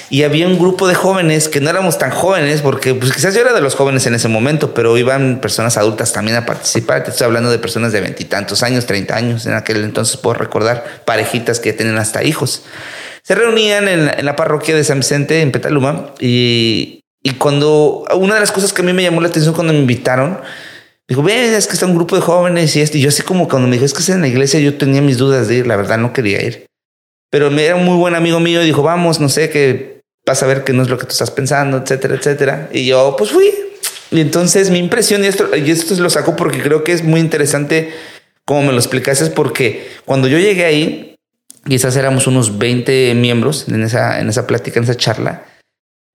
Y 0.08 0.23
había 0.23 0.46
un 0.46 0.61
grupo 0.61 0.87
de 0.87 0.94
jóvenes 0.94 1.49
que 1.49 1.61
no 1.61 1.68
éramos 1.68 1.99
tan 1.99 2.12
jóvenes, 2.12 2.62
porque 2.62 2.94
pues 2.94 3.12
quizás 3.12 3.35
yo 3.35 3.40
era 3.40 3.52
de 3.52 3.61
los 3.61 3.75
jóvenes 3.75 4.06
en 4.06 4.14
ese 4.14 4.28
momento, 4.28 4.75
pero 4.75 4.96
iban 4.96 5.40
personas 5.40 5.76
adultas 5.76 6.12
también 6.12 6.37
a 6.37 6.46
participar. 6.46 7.02
Te 7.02 7.11
estoy 7.11 7.25
hablando 7.25 7.50
de 7.50 7.58
personas 7.58 7.90
de 7.90 8.00
veintitantos 8.00 8.62
años, 8.62 8.87
30 8.87 9.16
años. 9.16 9.46
En 9.46 9.54
aquel 9.54 9.82
entonces 9.82 10.16
puedo 10.18 10.35
recordar 10.35 11.02
parejitas 11.04 11.58
que 11.58 11.73
tenían 11.73 11.99
hasta 11.99 12.23
hijos. 12.23 12.62
Se 13.25 13.35
reunían 13.35 13.88
en 13.88 14.06
la, 14.06 14.12
en 14.12 14.25
la 14.25 14.37
parroquia 14.37 14.76
de 14.76 14.85
San 14.85 15.00
Vicente, 15.00 15.40
en 15.40 15.50
Petaluma, 15.50 16.14
y, 16.20 17.00
y 17.25 17.32
cuando 17.32 18.04
una 18.14 18.35
de 18.35 18.40
las 18.40 18.52
cosas 18.52 18.73
que 18.73 18.82
a 18.82 18.85
mí 18.85 18.92
me 18.92 19.02
llamó 19.02 19.20
la 19.20 19.26
atención 19.26 19.52
cuando 19.52 19.73
me 19.73 19.80
invitaron, 19.80 20.38
dijo, 21.08 21.22
ven, 21.22 21.54
es 21.54 21.66
que 21.66 21.75
está 21.75 21.86
un 21.86 21.94
grupo 21.94 22.16
de 22.16 22.22
jóvenes 22.22 22.75
y 22.76 22.80
esto. 22.80 22.98
Y 22.98 23.00
yo 23.00 23.08
así 23.08 23.22
como 23.22 23.48
cuando 23.48 23.68
me 23.68 23.75
dijo, 23.75 23.84
es 23.84 23.94
que 23.94 24.00
es 24.00 24.08
en 24.08 24.20
la 24.20 24.28
iglesia, 24.28 24.60
yo 24.60 24.76
tenía 24.76 25.02
mis 25.02 25.18
dudas 25.18 25.48
de 25.48 25.56
ir, 25.56 25.66
la 25.66 25.76
verdad 25.76 25.98
no 25.98 26.12
quería 26.12 26.44
ir. 26.44 26.66
Pero 27.30 27.50
me 27.50 27.64
era 27.64 27.76
un 27.76 27.84
muy 27.84 27.96
buen 27.96 28.14
amigo 28.14 28.40
mío 28.40 28.62
y 28.62 28.66
dijo, 28.66 28.82
vamos, 28.82 29.20
no 29.20 29.28
sé, 29.28 29.50
que 29.50 30.00
vas 30.26 30.42
a 30.42 30.46
ver 30.46 30.64
que 30.64 30.72
no 30.72 30.82
es 30.82 30.88
lo 30.88 30.98
que 30.98 31.04
tú 31.04 31.12
estás 31.12 31.30
pensando, 31.30 31.78
etcétera, 31.78 32.14
etcétera. 32.14 32.68
Y 32.72 32.86
yo, 32.86 33.14
pues 33.16 33.30
fui. 33.30 33.50
Y 34.10 34.20
entonces 34.20 34.70
mi 34.70 34.78
impresión, 34.78 35.25
y 35.25 35.26
esto, 35.26 35.54
y 35.56 35.70
esto 35.70 35.94
lo 36.00 36.10
saco 36.10 36.36
porque 36.36 36.62
creo 36.62 36.84
que 36.84 36.92
es 36.92 37.02
muy 37.02 37.20
interesante 37.20 37.92
como 38.44 38.62
me 38.62 38.72
lo 38.72 38.78
explicaste, 38.78 39.26
porque 39.30 39.88
cuando 40.04 40.28
yo 40.28 40.38
llegué 40.38 40.64
ahí, 40.64 41.16
Quizás 41.68 41.96
éramos 41.96 42.28
unos 42.28 42.58
20 42.58 43.14
miembros 43.16 43.66
en 43.68 43.82
esa, 43.82 44.20
en 44.20 44.28
esa 44.28 44.46
plática, 44.46 44.78
en 44.78 44.84
esa 44.84 44.94
charla. 44.94 45.42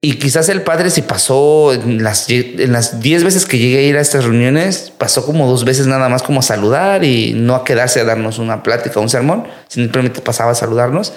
Y 0.03 0.13
quizás 0.13 0.50
el 0.50 0.63
padre, 0.63 0.89
si 0.89 1.03
pasó 1.03 1.74
en 1.74 2.01
las, 2.01 2.27
en 2.27 2.72
las 2.72 3.01
10 3.01 3.24
veces 3.24 3.46
que 3.46 3.60
llegué 3.60 3.77
a 3.77 3.81
ir 3.84 3.98
a 3.98 4.01
estas 4.01 4.24
reuniones, 4.24 4.91
pasó 4.98 5.24
como 5.24 5.48
dos 5.48 5.63
veces 5.63 5.86
nada 5.86 6.10
más 6.10 6.24
como 6.24 6.39
a 6.39 6.43
saludar 6.43 7.03
y 7.03 7.34
no 7.34 7.53
a 7.53 7.63
quedarse 7.63 8.00
a 8.00 8.03
darnos 8.03 8.39
una 8.39 8.63
plática 8.63 9.00
un 9.00 9.10
sermón, 9.10 9.46
simplemente 9.67 10.20
pasaba 10.22 10.53
a 10.53 10.55
saludarnos. 10.55 11.13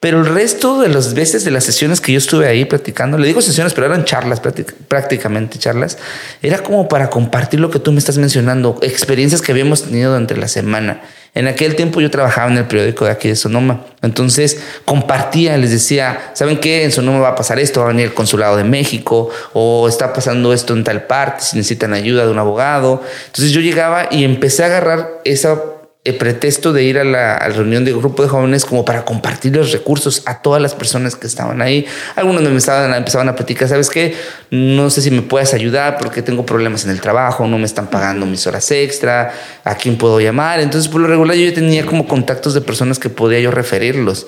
Pero 0.00 0.20
el 0.20 0.26
resto 0.26 0.80
de 0.80 0.88
las 0.88 1.14
veces 1.14 1.44
de 1.44 1.50
las 1.50 1.64
sesiones 1.64 2.00
que 2.00 2.12
yo 2.12 2.18
estuve 2.18 2.46
ahí 2.46 2.64
platicando, 2.64 3.18
le 3.18 3.26
digo 3.26 3.42
sesiones, 3.42 3.74
pero 3.74 3.88
eran 3.88 4.04
charlas, 4.04 4.40
prácticamente 4.86 5.58
charlas, 5.58 5.98
era 6.40 6.60
como 6.60 6.88
para 6.88 7.10
compartir 7.10 7.58
lo 7.58 7.68
que 7.68 7.80
tú 7.80 7.90
me 7.90 7.98
estás 7.98 8.16
mencionando, 8.16 8.78
experiencias 8.80 9.42
que 9.42 9.50
habíamos 9.50 9.82
tenido 9.82 10.12
durante 10.12 10.36
la 10.36 10.46
semana. 10.46 11.00
En 11.34 11.48
aquel 11.48 11.74
tiempo 11.74 12.00
yo 12.00 12.12
trabajaba 12.12 12.48
en 12.48 12.58
el 12.58 12.66
periódico 12.66 13.06
de 13.06 13.10
aquí 13.10 13.28
de 13.28 13.34
Sonoma, 13.34 13.86
entonces 14.00 14.60
compartía, 14.84 15.56
les 15.56 15.72
decía, 15.72 16.30
¿saben 16.32 16.58
qué? 16.58 16.84
En 16.84 16.92
Sonoma 16.92 17.18
va 17.18 17.30
a 17.30 17.34
pasar 17.34 17.58
esto, 17.58 17.80
va 17.80 17.86
a 17.86 17.88
venir 17.88 18.06
el 18.06 18.14
consulado 18.14 18.56
de 18.56 18.62
México, 18.62 19.30
o 19.52 19.88
está 19.88 20.12
pasando 20.12 20.52
esto 20.52 20.74
en 20.74 20.84
tal 20.84 21.08
parte, 21.08 21.42
si 21.42 21.56
necesitan 21.56 21.92
ayuda 21.92 22.24
de 22.24 22.30
un 22.30 22.38
abogado. 22.38 23.02
Entonces 23.26 23.50
yo 23.52 23.60
llegaba 23.60 24.06
y 24.12 24.22
empecé 24.22 24.62
a 24.62 24.66
agarrar 24.66 25.20
esa 25.24 25.60
el 26.04 26.16
pretexto 26.16 26.72
de 26.72 26.84
ir 26.84 26.98
a 26.98 27.04
la, 27.04 27.38
reunión 27.48 27.84
de 27.84 27.92
grupo 27.92 28.22
de 28.22 28.28
jóvenes 28.28 28.64
como 28.64 28.84
para 28.84 29.04
compartir 29.04 29.54
los 29.54 29.72
recursos 29.72 30.22
a 30.26 30.40
todas 30.40 30.62
las 30.62 30.74
personas 30.74 31.16
que 31.16 31.26
estaban 31.26 31.60
ahí. 31.60 31.86
Algunos 32.16 32.42
me 32.42 32.56
estaban, 32.56 32.94
empezaban 32.94 33.28
a 33.28 33.34
platicar, 33.34 33.68
¿sabes 33.68 33.90
qué? 33.90 34.14
No 34.50 34.90
sé 34.90 35.02
si 35.02 35.10
me 35.10 35.22
puedes 35.22 35.52
ayudar 35.54 35.98
porque 35.98 36.22
tengo 36.22 36.46
problemas 36.46 36.84
en 36.84 36.92
el 36.92 37.00
trabajo, 37.00 37.46
no 37.46 37.58
me 37.58 37.66
están 37.66 37.88
pagando 37.88 38.24
mis 38.26 38.46
horas 38.46 38.70
extra, 38.70 39.32
¿a 39.64 39.74
quién 39.74 39.98
puedo 39.98 40.20
llamar? 40.20 40.60
Entonces, 40.60 40.90
por 40.90 41.00
lo 41.00 41.08
regular, 41.08 41.36
yo 41.36 41.52
tenía 41.52 41.84
como 41.84 42.06
contactos 42.06 42.54
de 42.54 42.60
personas 42.60 42.98
que 42.98 43.10
podía 43.10 43.40
yo 43.40 43.50
referirlos. 43.50 44.26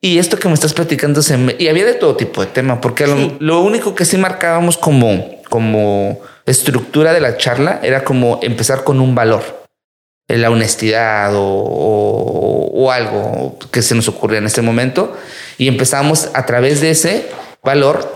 Y 0.00 0.18
esto 0.18 0.36
que 0.36 0.48
me 0.48 0.54
estás 0.54 0.74
platicando, 0.74 1.22
se 1.22 1.38
y 1.58 1.68
había 1.68 1.86
de 1.86 1.94
todo 1.94 2.16
tipo 2.16 2.40
de 2.40 2.48
tema, 2.48 2.80
porque 2.80 3.06
lo, 3.06 3.36
lo 3.38 3.60
único 3.60 3.94
que 3.94 4.04
sí 4.04 4.18
marcábamos 4.18 4.76
como, 4.76 5.40
como 5.48 6.20
estructura 6.44 7.14
de 7.14 7.20
la 7.20 7.36
charla 7.36 7.78
era 7.82 8.02
como 8.02 8.40
empezar 8.42 8.82
con 8.82 9.00
un 9.00 9.14
valor 9.14 9.61
la 10.28 10.50
honestidad 10.50 11.32
o, 11.34 12.90
algo 12.90 13.56
que 13.70 13.80
se 13.80 13.94
nos 13.94 14.08
ocurrió 14.08 14.38
en 14.38 14.46
este 14.46 14.60
momento 14.60 15.16
y 15.56 15.68
empezamos 15.68 16.30
a 16.34 16.44
través 16.46 16.80
de 16.80 16.90
ese 16.90 17.30
valor 17.62 18.12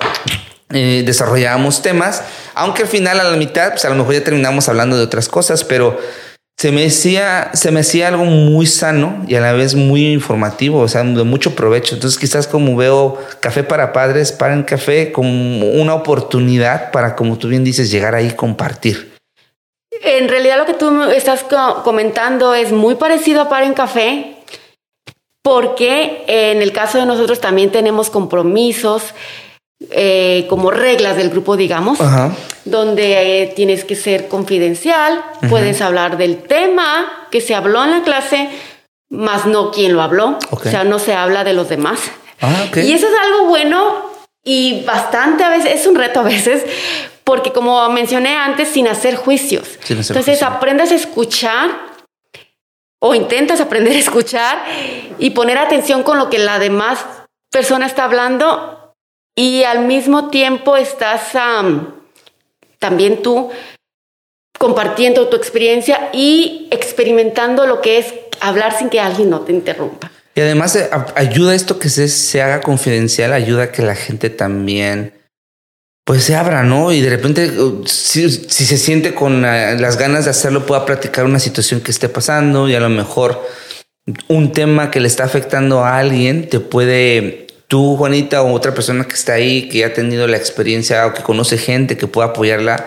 eh, 0.70 1.04
desarrollábamos 1.06 1.82
temas, 1.82 2.24
aunque 2.54 2.82
al 2.82 2.88
final 2.88 3.20
a 3.20 3.24
la 3.24 3.36
mitad, 3.36 3.70
pues 3.70 3.84
a 3.84 3.88
lo 3.88 3.94
mejor 3.94 4.14
ya 4.14 4.24
terminamos 4.24 4.68
hablando 4.68 4.96
de 4.96 5.04
otras 5.04 5.28
cosas, 5.28 5.62
pero 5.62 5.96
se 6.58 6.72
me 6.72 6.86
hacía, 6.86 7.50
se 7.52 7.70
me 7.70 7.80
hacía 7.80 8.08
algo 8.08 8.24
muy 8.24 8.66
sano 8.66 9.24
y 9.28 9.36
a 9.36 9.40
la 9.40 9.52
vez 9.52 9.74
muy 9.74 10.12
informativo, 10.12 10.80
o 10.80 10.88
sea, 10.88 11.04
de 11.04 11.22
mucho 11.22 11.54
provecho. 11.54 11.94
Entonces 11.94 12.18
quizás 12.18 12.48
como 12.48 12.76
veo 12.76 13.18
Café 13.40 13.62
para 13.62 13.92
Padres, 13.92 14.32
para 14.32 14.54
en 14.54 14.64
Café, 14.64 15.12
como 15.12 15.68
una 15.70 15.94
oportunidad 15.94 16.90
para, 16.90 17.14
como 17.14 17.38
tú 17.38 17.48
bien 17.48 17.62
dices, 17.62 17.90
llegar 17.90 18.14
ahí 18.14 18.28
y 18.28 18.32
compartir. 18.32 19.15
En 20.02 20.28
realidad 20.28 20.58
lo 20.58 20.66
que 20.66 20.74
tú 20.74 21.02
estás 21.04 21.44
comentando 21.84 22.54
es 22.54 22.72
muy 22.72 22.96
parecido 22.96 23.42
a 23.42 23.48
Par 23.48 23.62
en 23.62 23.74
Café, 23.74 24.36
porque 25.42 26.24
en 26.26 26.62
el 26.62 26.72
caso 26.72 26.98
de 26.98 27.06
nosotros 27.06 27.40
también 27.40 27.70
tenemos 27.70 28.10
compromisos 28.10 29.14
eh, 29.90 30.46
como 30.48 30.70
reglas 30.70 31.16
del 31.16 31.28
grupo, 31.28 31.56
digamos, 31.56 31.98
donde 32.64 33.42
eh, 33.42 33.52
tienes 33.54 33.84
que 33.84 33.94
ser 33.94 34.26
confidencial, 34.26 35.22
puedes 35.50 35.82
hablar 35.82 36.16
del 36.16 36.38
tema 36.38 37.28
que 37.30 37.42
se 37.42 37.54
habló 37.54 37.84
en 37.84 37.90
la 37.90 38.02
clase, 38.02 38.48
más 39.10 39.44
no 39.44 39.70
quién 39.70 39.92
lo 39.92 40.00
habló, 40.00 40.38
o 40.50 40.58
sea, 40.58 40.84
no 40.84 40.98
se 40.98 41.14
habla 41.14 41.44
de 41.44 41.52
los 41.52 41.68
demás. 41.68 42.00
Ah, 42.40 42.64
y 42.74 42.92
eso 42.92 43.06
es 43.06 43.14
algo 43.22 43.48
bueno 43.48 44.10
y 44.42 44.82
bastante 44.84 45.44
a 45.44 45.50
veces, 45.50 45.80
es 45.80 45.86
un 45.86 45.94
reto 45.94 46.20
a 46.20 46.24
veces, 46.24 46.64
porque 47.26 47.52
como 47.52 47.88
mencioné 47.90 48.36
antes, 48.36 48.68
sin 48.68 48.86
hacer 48.86 49.16
juicios. 49.16 49.80
Entonces 49.88 50.44
aprendes 50.44 50.92
a 50.92 50.94
escuchar 50.94 51.70
o 53.02 53.16
intentas 53.16 53.60
aprender 53.60 53.96
a 53.96 53.98
escuchar 53.98 54.64
y 55.18 55.30
poner 55.30 55.58
atención 55.58 56.04
con 56.04 56.18
lo 56.18 56.30
que 56.30 56.38
la 56.38 56.60
demás 56.60 57.04
persona 57.50 57.86
está 57.86 58.04
hablando 58.04 58.94
y 59.34 59.64
al 59.64 59.86
mismo 59.86 60.30
tiempo 60.30 60.76
estás 60.76 61.32
también 62.78 63.22
tú 63.22 63.50
compartiendo 64.56 65.26
tu 65.26 65.36
experiencia 65.36 66.10
y 66.12 66.68
experimentando 66.70 67.66
lo 67.66 67.80
que 67.80 67.98
es 67.98 68.14
hablar 68.40 68.78
sin 68.78 68.88
que 68.88 69.00
alguien 69.00 69.30
no 69.30 69.40
te 69.40 69.52
interrumpa. 69.52 70.12
Y 70.36 70.40
además 70.42 70.76
eh, 70.76 70.88
ayuda 71.16 71.56
esto 71.56 71.80
que 71.80 71.88
se, 71.88 72.06
se 72.08 72.40
haga 72.40 72.60
confidencial, 72.60 73.32
ayuda 73.32 73.64
a 73.64 73.72
que 73.72 73.82
la 73.82 73.96
gente 73.96 74.30
también 74.30 75.15
pues 76.06 76.22
se 76.22 76.36
abra, 76.36 76.62
¿no? 76.62 76.92
Y 76.92 77.00
de 77.00 77.10
repente, 77.10 77.50
uh, 77.50 77.82
si, 77.84 78.30
se 78.30 78.78
siente 78.78 79.12
con 79.12 79.40
uh, 79.40 79.76
las 79.76 79.98
ganas 79.98 80.24
de 80.24 80.30
hacerlo, 80.30 80.64
pueda 80.64 80.86
platicar 80.86 81.24
una 81.24 81.40
situación 81.40 81.80
que 81.80 81.90
esté 81.90 82.08
pasando 82.08 82.68
y 82.68 82.76
a 82.76 82.80
lo 82.80 82.88
mejor 82.88 83.44
un 84.28 84.52
tema 84.52 84.92
que 84.92 85.00
le 85.00 85.08
está 85.08 85.24
afectando 85.24 85.84
a 85.84 85.98
alguien 85.98 86.48
te 86.48 86.60
puede, 86.60 87.48
tú, 87.66 87.96
Juanita, 87.96 88.42
o 88.42 88.52
otra 88.52 88.72
persona 88.72 89.08
que 89.08 89.14
está 89.14 89.32
ahí, 89.32 89.68
que 89.68 89.84
ha 89.84 89.94
tenido 89.94 90.28
la 90.28 90.36
experiencia 90.36 91.04
o 91.08 91.12
que 91.12 91.24
conoce 91.24 91.58
gente 91.58 91.96
que 91.96 92.06
pueda 92.06 92.28
apoyarla, 92.28 92.86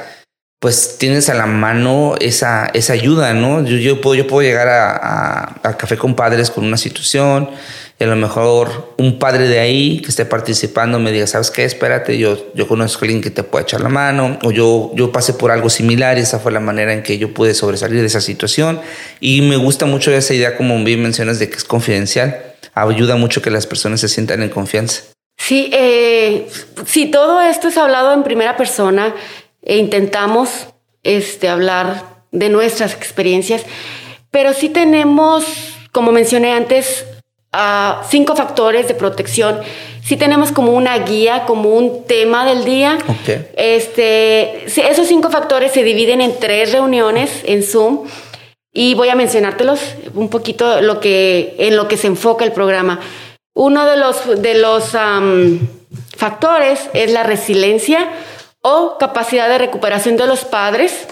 pues 0.60 0.98
tienes 0.98 1.30
a 1.30 1.34
la 1.34 1.46
mano 1.46 2.16
esa, 2.20 2.70
esa 2.74 2.94
ayuda, 2.94 3.34
¿no? 3.34 3.66
Yo, 3.66 3.78
yo, 3.78 4.02
puedo, 4.02 4.16
yo 4.16 4.28
puedo 4.28 4.48
llegar 4.48 4.68
a, 4.68 5.60
a 5.64 5.78
Café 5.78 5.98
con 5.98 6.16
Padres 6.16 6.52
con 6.52 6.66
una 6.66 6.78
situación 6.78 7.50
y 8.00 8.06
a 8.06 8.08
lo 8.08 8.16
mejor 8.16 8.94
un 8.98 9.20
padre 9.20 9.50
de 9.50 9.60
ahí 9.60 10.02
que 10.02 10.08
esté 10.08 10.24
participando 10.26 11.00
me 11.00 11.12
diga, 11.12 11.28
¿sabes 11.28 11.52
qué? 11.52 11.66
Espérate, 11.66 12.18
yo, 12.18 12.54
yo 12.54 12.66
conozco 12.66 13.04
a 13.04 13.06
alguien 13.06 13.22
que 13.22 13.30
te 13.30 13.44
puede 13.44 13.64
echar 13.64 13.82
la 13.82 13.90
mano, 13.90 14.40
o 14.44 14.52
yo, 14.52 14.92
yo 14.96 15.12
pasé 15.12 15.34
por 15.34 15.52
algo 15.52 15.70
similar 15.70 16.18
y 16.18 16.22
esa 16.22 16.40
fue 16.40 16.54
la 16.54 16.62
manera 16.62 16.94
en 16.94 17.04
que 17.04 17.18
yo 17.18 17.34
pude 17.34 17.54
sobresalir 17.54 18.00
de 18.00 18.08
esa 18.08 18.22
situación. 18.22 18.80
Y 19.20 19.42
me 19.42 19.58
gusta 19.58 19.86
mucho 19.86 20.12
esa 20.14 20.34
idea, 20.34 20.56
como 20.56 20.82
bien 20.82 21.04
mencionas, 21.04 21.40
de 21.40 21.50
que 21.50 21.58
es 21.58 21.66
confidencial. 21.66 22.42
Ayuda 22.74 23.18
mucho 23.18 23.42
que 23.42 23.52
las 23.52 23.68
personas 23.68 24.00
se 24.00 24.08
sientan 24.08 24.44
en 24.44 24.50
confianza. 24.50 25.02
Sí, 25.38 25.70
eh, 25.74 26.48
si 26.86 27.08
todo 27.08 27.42
esto 27.42 27.68
es 27.68 27.78
hablado 27.78 28.14
en 28.14 28.24
primera 28.24 28.56
persona 28.56 29.14
e 29.62 29.78
intentamos 29.78 30.68
este, 31.04 31.50
hablar 31.50 32.24
de 32.32 32.50
nuestras 32.50 32.94
experiencias, 32.94 33.64
pero 34.32 34.54
sí 34.54 34.70
tenemos, 34.70 35.46
como 35.92 36.12
mencioné 36.12 36.52
antes, 36.52 37.06
cinco 38.10 38.36
factores 38.36 38.88
de 38.88 38.94
protección. 38.94 39.60
Si 40.04 40.18
tenemos 40.18 40.52
como 40.52 40.74
una 40.74 40.98
guía, 41.00 41.46
como 41.46 41.70
un 41.70 42.06
tema 42.06 42.46
del 42.46 42.64
día. 42.64 42.98
Este, 43.56 44.66
esos 44.66 45.08
cinco 45.08 45.30
factores 45.30 45.72
se 45.72 45.84
dividen 45.84 46.22
en 46.22 46.38
tres 46.40 46.72
reuniones 46.72 47.30
en 47.46 47.64
Zoom 47.64 48.08
y 48.72 48.94
voy 48.94 49.10
a 49.10 49.16
mencionártelos 49.16 49.80
un 50.14 50.30
poquito 50.30 50.82
lo 50.82 51.00
que, 51.00 51.56
en 51.60 51.76
lo 51.76 51.88
que 51.88 51.98
se 51.98 52.08
enfoca 52.08 52.46
el 52.46 52.52
programa. 52.52 53.00
Uno 53.54 53.86
de 53.86 53.98
los, 53.98 54.42
de 54.42 54.54
los 54.56 54.96
factores 56.16 56.90
es 56.94 57.12
la 57.12 57.24
resiliencia 57.24 58.10
o 58.62 58.98
capacidad 58.98 59.48
de 59.50 59.58
recuperación 59.58 60.18
de 60.18 60.28
los 60.28 60.46
padres. 60.46 61.08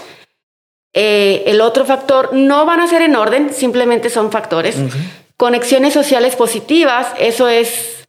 Eh, 0.94 1.44
el 1.46 1.60
otro 1.60 1.84
factor 1.84 2.32
no 2.32 2.64
van 2.66 2.80
a 2.80 2.88
ser 2.88 3.02
en 3.02 3.16
orden, 3.16 3.52
simplemente 3.52 4.10
son 4.10 4.32
factores. 4.32 4.76
Conexiones 5.36 5.94
sociales 5.94 6.36
positivas, 6.36 7.08
eso 7.18 7.48
es 7.48 8.08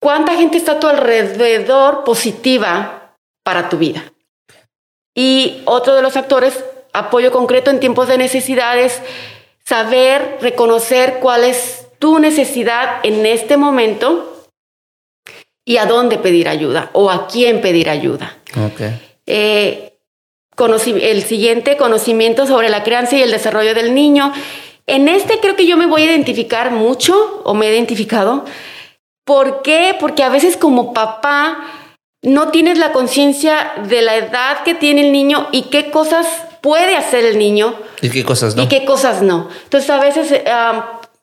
cuánta 0.00 0.34
gente 0.34 0.58
está 0.58 0.72
a 0.72 0.80
tu 0.80 0.86
alrededor 0.86 2.04
positiva 2.04 3.16
para 3.42 3.68
tu 3.68 3.78
vida. 3.78 4.12
Y 5.14 5.62
otro 5.64 5.94
de 5.94 6.02
los 6.02 6.12
factores, 6.12 6.64
apoyo 6.92 7.30
concreto 7.32 7.70
en 7.70 7.80
tiempos 7.80 8.08
de 8.08 8.18
necesidades, 8.18 9.00
saber 9.64 10.38
reconocer 10.40 11.20
cuál 11.20 11.44
es 11.44 11.86
tu 11.98 12.18
necesidad 12.18 13.00
en 13.02 13.24
este 13.24 13.56
momento 13.56 14.33
y 15.64 15.78
a 15.78 15.86
dónde 15.86 16.18
pedir 16.18 16.48
ayuda 16.48 16.90
o 16.92 17.10
a 17.10 17.26
quién 17.26 17.60
pedir 17.60 17.88
ayuda. 17.88 18.36
Okay. 18.72 19.00
Eh, 19.26 19.98
el 20.56 21.22
siguiente, 21.22 21.76
conocimiento 21.76 22.46
sobre 22.46 22.68
la 22.68 22.82
crianza 22.84 23.16
y 23.16 23.22
el 23.22 23.30
desarrollo 23.30 23.74
del 23.74 23.94
niño. 23.94 24.32
En 24.86 25.08
este 25.08 25.40
creo 25.40 25.56
que 25.56 25.66
yo 25.66 25.76
me 25.76 25.86
voy 25.86 26.02
a 26.02 26.06
identificar 26.06 26.70
mucho 26.70 27.42
o 27.44 27.54
me 27.54 27.66
he 27.66 27.72
identificado. 27.72 28.44
¿Por 29.24 29.62
qué? 29.62 29.96
Porque 29.98 30.22
a 30.22 30.28
veces 30.28 30.56
como 30.56 30.92
papá 30.92 31.64
no 32.22 32.48
tienes 32.48 32.78
la 32.78 32.92
conciencia 32.92 33.72
de 33.88 34.02
la 34.02 34.16
edad 34.16 34.62
que 34.64 34.74
tiene 34.74 35.06
el 35.06 35.12
niño 35.12 35.48
y 35.50 35.62
qué 35.62 35.90
cosas 35.90 36.26
puede 36.60 36.96
hacer 36.96 37.24
el 37.24 37.38
niño. 37.38 37.74
Y 38.00 38.10
qué 38.10 38.24
cosas 38.24 38.54
no. 38.54 38.62
Y 38.62 38.68
qué 38.68 38.84
cosas 38.84 39.22
no. 39.22 39.48
Entonces 39.64 39.90
a 39.90 39.98
veces 39.98 40.42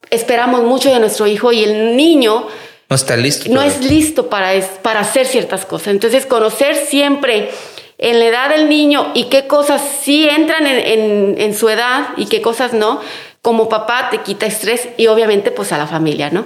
esperamos 0.09 0.63
mucho 0.63 0.91
de 0.91 0.99
nuestro 0.99 1.27
hijo 1.27 1.51
y 1.51 1.63
el 1.63 1.95
niño 1.95 2.47
no 2.91 2.95
está 2.95 3.15
listo. 3.15 3.49
No 3.49 3.61
es 3.61 3.81
listo 3.85 4.29
para, 4.29 4.51
para 4.81 4.99
hacer 4.99 5.25
ciertas 5.25 5.65
cosas. 5.65 5.87
Entonces 5.87 6.25
conocer 6.25 6.75
siempre 6.75 7.49
en 7.97 8.19
la 8.19 8.25
edad 8.25 8.49
del 8.49 8.67
niño 8.67 9.11
y 9.13 9.29
qué 9.29 9.47
cosas 9.47 9.81
sí 10.01 10.27
entran 10.27 10.67
en, 10.67 11.39
en 11.39 11.55
su 11.55 11.69
edad 11.69 12.09
y 12.17 12.25
qué 12.25 12.41
cosas 12.41 12.73
no 12.73 12.99
como 13.41 13.69
papá 13.69 14.09
te 14.09 14.17
quita 14.17 14.45
estrés 14.45 14.89
y 14.97 15.07
obviamente 15.07 15.51
pues 15.51 15.71
a 15.71 15.77
la 15.77 15.87
familia, 15.87 16.31
¿no? 16.31 16.43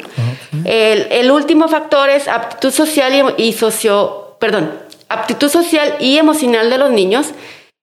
El, 0.65 1.07
el, 1.11 1.31
último 1.31 1.67
factor 1.67 2.11
es 2.11 2.27
aptitud 2.27 2.71
social 2.71 3.33
y, 3.37 3.53
socio, 3.53 4.37
perdón, 4.39 4.79
aptitud 5.09 5.49
social 5.49 5.95
y 5.99 6.19
emocional 6.19 6.69
de 6.69 6.77
los 6.77 6.91
niños. 6.91 7.31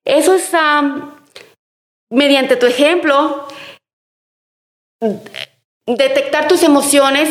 Eso 0.04 0.34
es 0.34 0.50
mediante 2.10 2.56
tu 2.56 2.66
ejemplo, 2.66 3.48
detectar 5.84 6.46
tus 6.46 6.62
emociones 6.62 7.28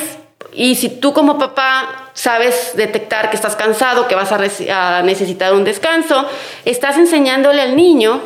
y 0.53 0.75
si 0.75 0.89
tú 0.89 1.13
como 1.13 1.37
papá 1.37 2.11
sabes 2.13 2.71
detectar 2.75 3.29
que 3.29 3.35
estás 3.35 3.55
cansado, 3.55 4.07
que 4.07 4.15
vas 4.15 4.31
a, 4.31 5.01
necesitar 5.03 5.53
un 5.53 5.63
descanso, 5.63 6.27
estás 6.65 6.97
enseñándole 6.97 7.61
al 7.61 7.75
niño 7.75 8.21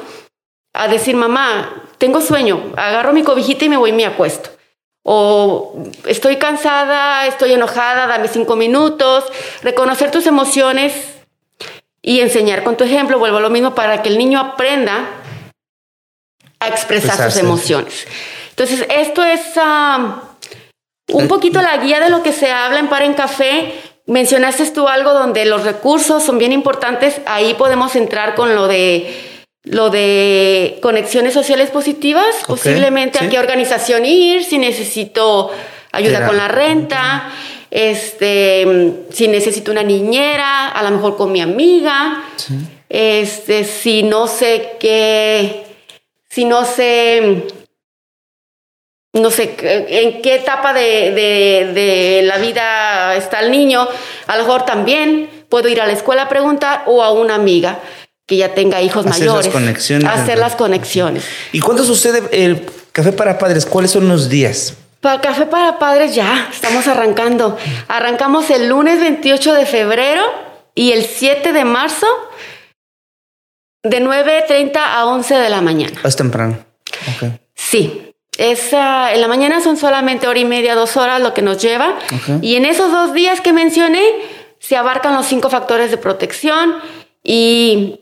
a 0.73 0.87
decir, 0.87 1.15
mamá, 1.15 1.83
tengo 1.97 2.21
sueño, 2.21 2.73
agarro 2.75 3.13
mi 3.13 3.23
cobijita 3.23 3.65
y 3.65 3.69
me 3.69 3.77
voy 3.77 3.91
y 3.91 3.93
me 3.93 4.05
acuesto. 4.05 4.49
O 5.03 5.83
estoy 6.07 6.37
cansada, 6.37 7.27
estoy 7.27 7.53
enojada, 7.53 8.07
dame 8.07 8.27
cinco 8.27 8.55
minutos. 8.55 9.25
Reconocer 9.61 10.09
tus 10.09 10.25
emociones 10.25 10.93
y 12.01 12.21
enseñar 12.21 12.63
con 12.63 12.75
tu 12.75 12.83
ejemplo, 12.83 13.19
vuelvo 13.19 13.37
a 13.37 13.41
lo 13.41 13.51
mismo, 13.51 13.75
para 13.75 14.01
que 14.01 14.09
el 14.09 14.17
niño 14.17 14.39
aprenda 14.39 15.05
a 16.59 16.67
expresar 16.67 17.31
sus 17.31 17.39
emociones. 17.39 18.07
Entonces, 18.49 18.85
esto 18.89 19.23
es 19.23 19.41
un 21.11 21.27
poquito 21.27 21.61
la 21.61 21.77
guía 21.77 21.99
de 21.99 22.09
lo 22.09 22.23
que 22.23 22.31
se 22.31 22.51
habla 22.51 22.79
en 22.79 22.87
Par 22.87 23.03
en 23.03 23.13
Café. 23.13 23.73
Mencionaste 24.07 24.69
tú 24.71 24.87
algo 24.87 25.13
donde 25.13 25.45
los 25.45 25.63
recursos 25.63 26.23
son 26.23 26.37
bien 26.37 26.51
importantes. 26.51 27.21
Ahí 27.25 27.53
podemos 27.53 27.95
entrar 27.95 28.35
con 28.35 28.55
lo 28.55 28.67
de 28.67 29.33
lo 29.65 29.89
de 29.89 30.77
conexiones 30.81 31.33
sociales 31.33 31.71
positivas, 31.71 32.25
posiblemente 32.45 33.17
a 33.17 33.27
qué 33.29 33.39
organización 33.39 34.05
ir, 34.05 34.43
si 34.43 34.59
necesito 34.59 35.51
ayuda 35.91 36.27
con 36.27 36.37
la 36.37 36.47
renta, 36.47 37.31
este, 37.71 38.93
si 39.09 39.27
necesito 39.27 39.71
una 39.71 39.81
niñera, 39.81 40.67
a 40.67 40.83
lo 40.83 40.91
mejor 40.91 41.17
con 41.17 41.31
mi 41.31 41.41
amiga, 41.41 42.23
este, 42.89 43.63
si 43.63 44.03
no 44.03 44.27
sé 44.27 44.77
qué, 44.79 45.63
si 46.29 46.45
no 46.45 46.63
sé 46.63 47.47
no 49.15 49.31
sé 49.31 49.55
en 49.61 50.21
qué 50.21 50.35
etapa 50.35 50.73
de, 50.73 52.21
la 52.25 52.37
vida 52.37 53.15
está 53.15 53.39
el 53.39 53.51
niño, 53.51 53.87
a 54.27 54.37
lo 54.37 54.43
mejor 54.43 54.65
también 54.65 55.29
puedo 55.49 55.69
ir 55.69 55.81
a 55.81 55.87
la 55.87 55.93
escuela 55.93 56.23
a 56.23 56.29
preguntar 56.29 56.83
o 56.85 57.01
a 57.01 57.11
una 57.11 57.35
amiga 57.35 57.79
que 58.27 58.37
ya 58.37 58.53
tenga 58.53 58.81
hijos 58.81 59.05
hacer 59.05 59.27
mayores. 59.27 59.45
Las 59.45 59.53
conexiones. 59.53 60.09
Hacer 60.09 60.37
las 60.37 60.55
conexiones. 60.55 61.23
¿Y 61.51 61.59
cuándo 61.61 61.83
sucede 61.83 62.23
el 62.31 62.65
café 62.91 63.11
para 63.11 63.37
padres? 63.37 63.65
¿Cuáles 63.65 63.91
son 63.91 64.07
los 64.09 64.29
días? 64.29 64.73
Para 64.99 65.21
café 65.21 65.45
para 65.45 65.79
padres 65.79 66.15
ya, 66.15 66.49
estamos 66.51 66.87
arrancando. 66.87 67.57
Arrancamos 67.87 68.49
el 68.49 68.67
lunes 68.67 68.99
28 68.99 69.53
de 69.53 69.65
febrero 69.65 70.23
y 70.73 70.91
el 70.91 71.05
7 71.05 71.53
de 71.53 71.63
marzo 71.63 72.07
de 73.83 74.03
9.30 74.03 74.77
a 74.77 75.05
11 75.05 75.35
de 75.35 75.49
la 75.49 75.61
mañana. 75.61 76.01
Es 76.03 76.15
temprano. 76.15 76.57
Sí, 77.53 78.14
esa, 78.37 79.13
en 79.13 79.21
la 79.21 79.27
mañana 79.27 79.61
son 79.61 79.77
solamente 79.77 80.27
hora 80.27 80.39
y 80.39 80.45
media, 80.45 80.75
dos 80.75 80.97
horas 80.97 81.21
lo 81.21 81.33
que 81.33 81.41
nos 81.41 81.61
lleva. 81.61 81.95
Y 82.41 82.55
en 82.55 82.65
esos 82.65 82.91
dos 82.91 83.13
días 83.13 83.41
que 83.41 83.53
mencioné, 83.53 84.03
se 84.59 84.75
abarcan 84.75 85.15
los 85.15 85.25
cinco 85.25 85.49
factores 85.49 85.91
de 85.91 85.97
protección. 85.97 86.75
Y 87.23 88.01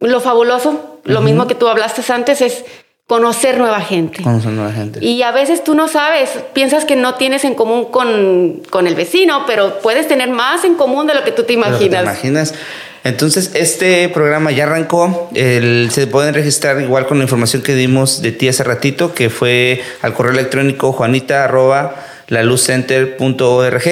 lo 0.00 0.20
fabuloso, 0.20 1.00
lo 1.04 1.20
mismo 1.20 1.46
que 1.46 1.54
tú 1.54 1.68
hablaste 1.68 2.02
antes, 2.12 2.40
es 2.40 2.64
conocer 3.06 3.58
nueva 3.58 3.80
gente. 3.80 4.22
Conocer 4.22 4.52
nueva 4.52 4.72
gente. 4.72 5.04
Y 5.04 5.22
a 5.22 5.32
veces 5.32 5.64
tú 5.64 5.74
no 5.74 5.88
sabes, 5.88 6.30
piensas 6.52 6.84
que 6.84 6.94
no 6.96 7.14
tienes 7.14 7.44
en 7.44 7.54
común 7.54 7.86
con, 7.86 8.62
con 8.70 8.86
el 8.86 8.94
vecino, 8.94 9.44
pero 9.46 9.80
puedes 9.80 10.08
tener 10.08 10.30
más 10.30 10.64
en 10.64 10.74
común 10.74 11.06
de 11.06 11.14
lo 11.14 11.24
que 11.24 11.32
tú 11.32 11.44
te 11.44 11.54
imaginas. 11.54 12.04
Te 12.04 12.10
imaginas. 12.10 12.54
Entonces, 13.08 13.50
este 13.54 14.08
programa 14.08 14.50
ya 14.50 14.64
arrancó. 14.64 15.30
se 15.34 16.06
pueden 16.10 16.34
registrar 16.34 16.80
igual 16.80 17.06
con 17.06 17.18
la 17.18 17.24
información 17.24 17.62
que 17.62 17.74
dimos 17.74 18.22
de 18.22 18.32
ti 18.32 18.48
hace 18.48 18.64
ratito, 18.64 19.14
que 19.14 19.30
fue 19.30 19.82
al 20.02 20.14
correo 20.14 20.32
electrónico 20.32 20.92
juanita 20.92 21.44
arroba 21.44 21.96
laluzcenter.org. 22.28 23.82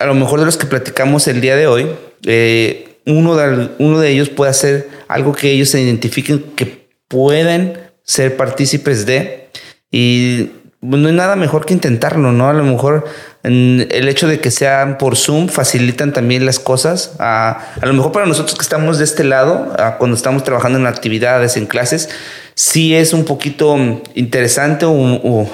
a 0.00 0.06
lo 0.06 0.14
mejor 0.14 0.40
de 0.40 0.46
los 0.46 0.56
que 0.56 0.66
platicamos 0.66 1.28
el 1.28 1.40
día 1.40 1.56
de 1.56 1.66
hoy, 1.66 1.90
eh, 2.26 2.89
uno 3.10 3.36
de, 3.36 3.70
uno 3.78 4.00
de 4.00 4.10
ellos 4.10 4.28
puede 4.28 4.50
hacer 4.50 4.88
algo 5.08 5.32
que 5.32 5.50
ellos 5.50 5.70
se 5.70 5.80
identifiquen 5.80 6.42
que 6.56 6.88
pueden 7.08 7.78
ser 8.02 8.36
partícipes 8.36 9.06
de 9.06 9.48
y 9.90 10.50
no 10.80 11.08
hay 11.08 11.14
nada 11.14 11.36
mejor 11.36 11.66
que 11.66 11.74
intentarlo, 11.74 12.32
¿no? 12.32 12.48
A 12.48 12.52
lo 12.54 12.64
mejor 12.64 13.04
el 13.42 14.08
hecho 14.08 14.28
de 14.28 14.40
que 14.40 14.50
sean 14.50 14.98
por 14.98 15.16
Zoom 15.16 15.48
facilitan 15.48 16.12
también 16.12 16.46
las 16.46 16.58
cosas. 16.58 17.16
A, 17.18 17.74
a 17.80 17.86
lo 17.86 17.92
mejor 17.92 18.12
para 18.12 18.26
nosotros 18.26 18.56
que 18.56 18.62
estamos 18.62 18.98
de 18.98 19.04
este 19.04 19.24
lado, 19.24 19.74
cuando 19.98 20.16
estamos 20.16 20.42
trabajando 20.42 20.78
en 20.78 20.86
actividades, 20.86 21.56
en 21.56 21.66
clases, 21.66 22.08
sí 22.54 22.94
es 22.94 23.12
un 23.12 23.24
poquito 23.24 23.76
interesante 24.14 24.86
o, 24.88 25.50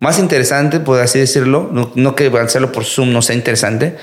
más 0.00 0.20
interesante, 0.20 0.78
por 0.78 1.00
así 1.00 1.18
decirlo. 1.18 1.68
No, 1.72 1.90
no 1.96 2.14
que 2.14 2.26
hacerlo 2.26 2.70
por 2.70 2.84
Zoom 2.84 3.12
no 3.12 3.20
sea 3.20 3.34
interesante, 3.34 3.96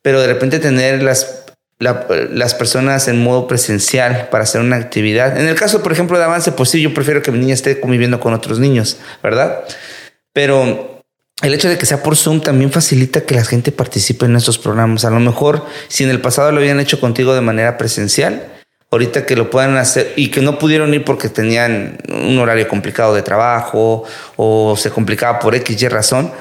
pero 0.00 0.20
de 0.20 0.28
repente 0.28 0.60
tener 0.60 1.02
las 1.02 1.43
las 1.78 2.54
personas 2.54 3.08
en 3.08 3.22
modo 3.22 3.46
presencial 3.46 4.28
para 4.30 4.44
hacer 4.44 4.60
una 4.60 4.76
actividad. 4.76 5.38
En 5.38 5.48
el 5.48 5.54
caso, 5.54 5.82
por 5.82 5.92
ejemplo, 5.92 6.18
de 6.18 6.24
avance, 6.24 6.52
pues 6.52 6.70
sí, 6.70 6.80
yo 6.80 6.94
prefiero 6.94 7.22
que 7.22 7.30
mi 7.30 7.38
niña 7.38 7.54
esté 7.54 7.80
conviviendo 7.80 8.20
con 8.20 8.32
otros 8.32 8.58
niños, 8.58 8.98
¿verdad? 9.22 9.64
Pero 10.32 11.02
el 11.42 11.52
hecho 11.52 11.68
de 11.68 11.76
que 11.76 11.86
sea 11.86 12.02
por 12.02 12.16
Zoom 12.16 12.40
también 12.40 12.70
facilita 12.70 13.22
que 13.22 13.34
la 13.34 13.44
gente 13.44 13.72
participe 13.72 14.26
en 14.26 14.36
estos 14.36 14.58
programas. 14.58 15.04
A 15.04 15.10
lo 15.10 15.20
mejor, 15.20 15.66
si 15.88 16.04
en 16.04 16.10
el 16.10 16.20
pasado 16.20 16.52
lo 16.52 16.58
habían 16.58 16.80
hecho 16.80 17.00
contigo 17.00 17.34
de 17.34 17.40
manera 17.40 17.76
presencial, 17.76 18.44
ahorita 18.90 19.26
que 19.26 19.34
lo 19.34 19.50
puedan 19.50 19.76
hacer 19.76 20.12
y 20.16 20.30
que 20.30 20.40
no 20.40 20.58
pudieron 20.58 20.94
ir 20.94 21.04
porque 21.04 21.28
tenían 21.28 21.98
un 22.08 22.38
horario 22.38 22.68
complicado 22.68 23.14
de 23.14 23.22
trabajo 23.22 24.04
o 24.36 24.76
se 24.76 24.90
complicaba 24.90 25.40
por 25.40 25.54
X 25.56 25.82
y 25.82 25.88
razón, 25.88 26.32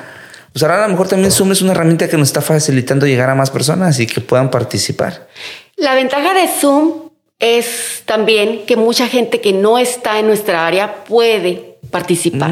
pues 0.54 0.62
ahora 0.64 0.84
a 0.84 0.88
lo 0.88 0.94
mejor 0.94 1.08
también 1.08 1.32
Zoom 1.32 1.52
es 1.52 1.62
una 1.62 1.72
herramienta 1.72 2.08
que 2.08 2.16
nos 2.16 2.30
está 2.30 2.42
facilitando 2.42 3.08
llegar 3.08 3.30
a 3.30 3.36
más 3.36 3.50
personas 3.50 4.00
y 4.00 4.06
que 4.06 4.22
puedan 4.22 4.52
participar. 4.52 5.28
La 5.76 5.96
ventaja 5.96 6.34
de 6.34 6.48
Zoom 6.48 7.10
es 7.40 8.04
también 8.06 8.66
que 8.66 8.78
mucha 8.78 9.08
gente 9.08 9.42
que 9.42 9.52
no 9.52 9.80
está 9.80 10.20
en 10.20 10.28
nuestra 10.28 10.66
área 10.66 11.04
puede 11.06 11.78
participar, 11.90 12.52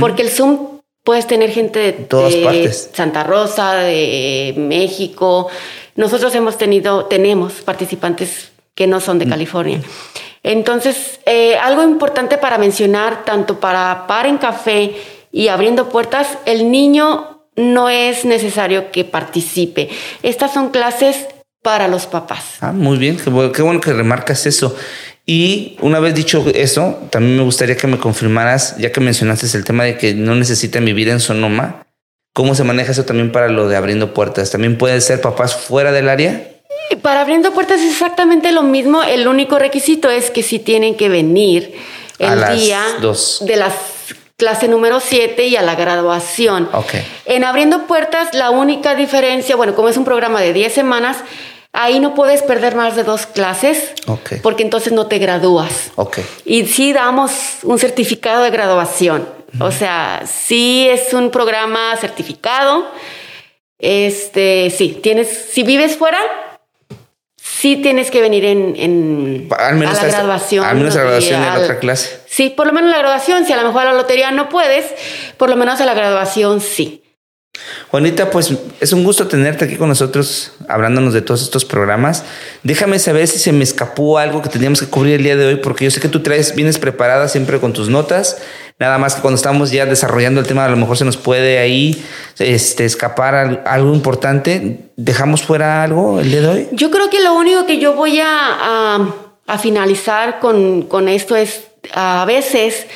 porque 0.00 0.22
el 0.22 0.30
Zoom 0.30 0.80
puedes 1.04 1.26
tener 1.26 1.50
gente 1.50 1.78
de, 1.78 1.92
todas 1.92 2.34
partes. 2.36 2.90
Santa 2.92 3.24
Rosa, 3.24 3.74
de 3.76 4.54
México. 4.58 5.48
Nosotros 5.96 6.34
hemos 6.34 6.58
tenido, 6.58 7.06
tenemos 7.06 7.54
participantes 7.54 8.50
que 8.74 8.86
no 8.86 9.00
son 9.00 9.18
de 9.18 9.26
mm. 9.26 9.30
California. 9.30 9.80
Entonces, 10.42 11.20
eh, 11.24 11.56
algo 11.56 11.82
importante 11.82 12.36
para 12.38 12.58
mencionar, 12.58 13.24
tanto 13.24 13.58
para 13.58 14.06
Par 14.06 14.26
en 14.26 14.38
Café 14.38 14.94
y 15.32 15.48
abriendo 15.48 15.88
puertas, 15.88 16.38
el 16.46 16.70
niño 16.70 17.44
no 17.56 17.88
es 17.88 18.24
necesario 18.24 18.90
que 18.90 19.04
participe. 19.04 19.88
Estas 20.22 20.54
son 20.54 20.70
clases 20.70 21.26
para 21.62 21.88
los 21.88 22.06
papás. 22.06 22.44
Ah, 22.60 22.72
muy 22.72 22.98
bien, 22.98 23.16
qué 23.16 23.30
bueno, 23.30 23.80
que 23.80 23.92
remarcas 23.92 24.46
eso. 24.46 24.74
Y 25.26 25.76
una 25.82 26.00
vez 26.00 26.14
dicho 26.14 26.42
eso, 26.54 26.98
también 27.10 27.36
me 27.36 27.42
gustaría 27.42 27.76
que 27.76 27.86
me 27.86 27.98
confirmaras, 27.98 28.76
ya 28.78 28.92
que 28.92 29.00
mencionaste 29.00 29.46
el 29.58 29.64
tema 29.64 29.84
de 29.84 29.98
que 29.98 30.14
no 30.14 30.34
necesitan 30.34 30.84
vivir 30.84 31.10
en 31.10 31.20
Sonoma, 31.20 31.86
¿cómo 32.32 32.54
se 32.54 32.64
maneja 32.64 32.92
eso 32.92 33.04
también 33.04 33.30
para 33.30 33.48
lo 33.48 33.68
de 33.68 33.76
abriendo 33.76 34.14
puertas? 34.14 34.50
¿También 34.50 34.78
pueden 34.78 35.02
ser 35.02 35.20
papás 35.20 35.54
fuera 35.54 35.92
del 35.92 36.08
área? 36.08 36.48
Para 37.02 37.20
abriendo 37.20 37.52
puertas 37.52 37.80
es 37.80 37.90
exactamente 37.90 38.52
lo 38.52 38.62
mismo. 38.62 39.02
El 39.02 39.28
único 39.28 39.58
requisito 39.58 40.08
es 40.08 40.30
que 40.30 40.42
si 40.42 40.58
tienen 40.58 40.94
que 40.94 41.10
venir 41.10 41.74
el 42.18 42.58
día 42.58 42.82
de 43.42 43.56
las 43.56 43.74
clase 44.38 44.68
número 44.68 45.00
7 45.00 45.48
y 45.48 45.56
a 45.56 45.62
la 45.62 45.74
graduación. 45.74 46.70
En 47.26 47.44
Abriendo 47.44 47.88
Puertas, 47.88 48.34
la 48.34 48.50
única 48.50 48.94
diferencia, 48.94 49.56
bueno, 49.56 49.74
como 49.74 49.88
es 49.88 49.96
un 49.96 50.04
programa 50.04 50.40
de 50.40 50.52
10 50.52 50.72
semanas, 50.72 51.18
ahí 51.72 51.98
no 51.98 52.14
puedes 52.14 52.42
perder 52.42 52.76
más 52.76 52.94
de 52.94 53.02
dos 53.02 53.26
clases, 53.26 53.92
porque 54.42 54.62
entonces 54.62 54.92
no 54.92 55.08
te 55.08 55.18
gradúas. 55.18 55.90
Y 56.44 56.66
sí 56.66 56.92
damos 56.92 57.32
un 57.64 57.80
certificado 57.80 58.44
de 58.44 58.50
graduación. 58.50 59.28
O 59.58 59.72
sea, 59.72 60.22
sí 60.24 60.86
es 60.88 61.12
un 61.14 61.30
programa 61.30 61.96
certificado 61.96 62.86
Este, 63.80 64.70
sí, 64.70 64.98
tienes, 65.02 65.28
si 65.50 65.62
vives 65.64 65.96
fuera, 65.96 66.18
sí 67.60 67.76
tienes 67.76 68.10
que 68.10 68.20
venir 68.20 68.44
en, 68.44 68.74
en 68.76 69.48
al 69.58 69.76
menos 69.76 69.98
a 69.98 70.02
la 70.06 70.08
graduación. 70.12 70.64
Al 70.64 70.76
menos 70.76 70.94
a 70.94 70.98
la 70.98 71.04
graduación 71.04 71.42
y 71.42 71.44
al- 71.46 71.62
otra 71.62 71.78
clase. 71.78 72.20
Sí, 72.26 72.50
por 72.50 72.66
lo 72.66 72.72
menos 72.72 72.90
la 72.90 72.98
graduación, 72.98 73.44
si 73.46 73.52
a 73.52 73.56
lo 73.56 73.64
mejor 73.66 73.82
a 73.82 73.84
la 73.86 73.94
lotería 73.94 74.30
no 74.30 74.48
puedes, 74.48 74.84
por 75.36 75.48
lo 75.50 75.56
menos 75.56 75.80
a 75.80 75.86
la 75.86 75.94
graduación 75.94 76.60
sí. 76.60 77.02
Juanita, 77.90 78.30
pues 78.30 78.52
es 78.80 78.92
un 78.92 79.02
gusto 79.02 79.26
tenerte 79.26 79.64
aquí 79.64 79.76
con 79.76 79.88
nosotros 79.88 80.52
hablándonos 80.68 81.12
de 81.12 81.22
todos 81.22 81.42
estos 81.42 81.64
programas. 81.64 82.24
Déjame 82.62 82.98
saber 83.00 83.26
si 83.26 83.38
se 83.38 83.52
me 83.52 83.64
escapó 83.64 84.18
algo 84.18 84.42
que 84.42 84.48
teníamos 84.48 84.80
que 84.80 84.86
cubrir 84.86 85.14
el 85.16 85.24
día 85.24 85.36
de 85.36 85.46
hoy, 85.46 85.56
porque 85.56 85.84
yo 85.84 85.90
sé 85.90 86.00
que 86.00 86.08
tú 86.08 86.22
traes, 86.22 86.54
vienes 86.54 86.78
preparada 86.78 87.26
siempre 87.28 87.58
con 87.58 87.72
tus 87.72 87.88
notas. 87.88 88.38
Nada 88.80 88.96
más 88.98 89.14
que 89.16 89.22
cuando 89.22 89.36
estamos 89.36 89.70
ya 89.72 89.86
desarrollando 89.86 90.40
el 90.40 90.46
tema, 90.46 90.64
a 90.64 90.68
lo 90.68 90.76
mejor 90.76 90.96
se 90.96 91.04
nos 91.04 91.16
puede 91.16 91.58
ahí 91.58 92.04
este, 92.38 92.84
escapar 92.84 93.34
al- 93.34 93.62
algo 93.66 93.92
importante. 93.92 94.90
¿Dejamos 94.96 95.42
fuera 95.42 95.82
algo 95.82 96.20
el 96.20 96.30
día 96.30 96.40
de 96.42 96.48
hoy? 96.48 96.68
Yo 96.72 96.90
creo 96.90 97.10
que 97.10 97.20
lo 97.20 97.34
único 97.34 97.66
que 97.66 97.78
yo 97.78 97.94
voy 97.94 98.20
a, 98.20 98.26
a- 98.30 99.14
a 99.46 99.58
finalizar 99.58 100.38
con, 100.38 100.82
con 100.82 101.08
esto 101.08 101.34
es, 101.34 101.66
a 101.92 102.24
veces 102.26 102.86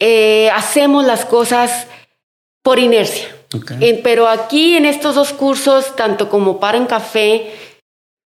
eh, 0.00 0.50
hacemos 0.54 1.04
las 1.04 1.24
cosas 1.24 1.86
por 2.62 2.78
inercia. 2.78 3.28
Eh, 3.80 4.00
pero 4.04 4.28
aquí 4.28 4.76
en 4.76 4.84
estos 4.86 5.14
dos 5.14 5.32
cursos, 5.32 5.96
tanto 5.96 6.28
como 6.28 6.60
para 6.60 6.76
en 6.78 6.86
café 6.86 7.50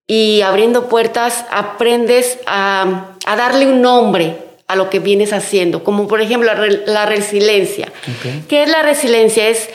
y 0.07 0.41
abriendo 0.41 0.87
puertas, 0.89 1.45
aprendes 1.49 2.39
a, 2.45 3.15
a 3.25 3.35
darle 3.35 3.67
un 3.67 3.81
nombre 3.81 4.37
a 4.73 4.75
lo 4.75 4.89
que 4.89 4.99
vienes 4.99 5.31
haciendo, 5.33 5.83
como 5.83 6.07
por 6.07 6.21
ejemplo 6.21 6.47
la, 6.47 6.55
re- 6.55 6.83
la 6.85 7.05
resiliencia. 7.05 7.87
Ok. 7.87 8.47
¿Qué 8.49 8.63
es 8.63 8.69
la 8.69 8.81
resiliencia? 8.83 9.47
Es 9.47 9.69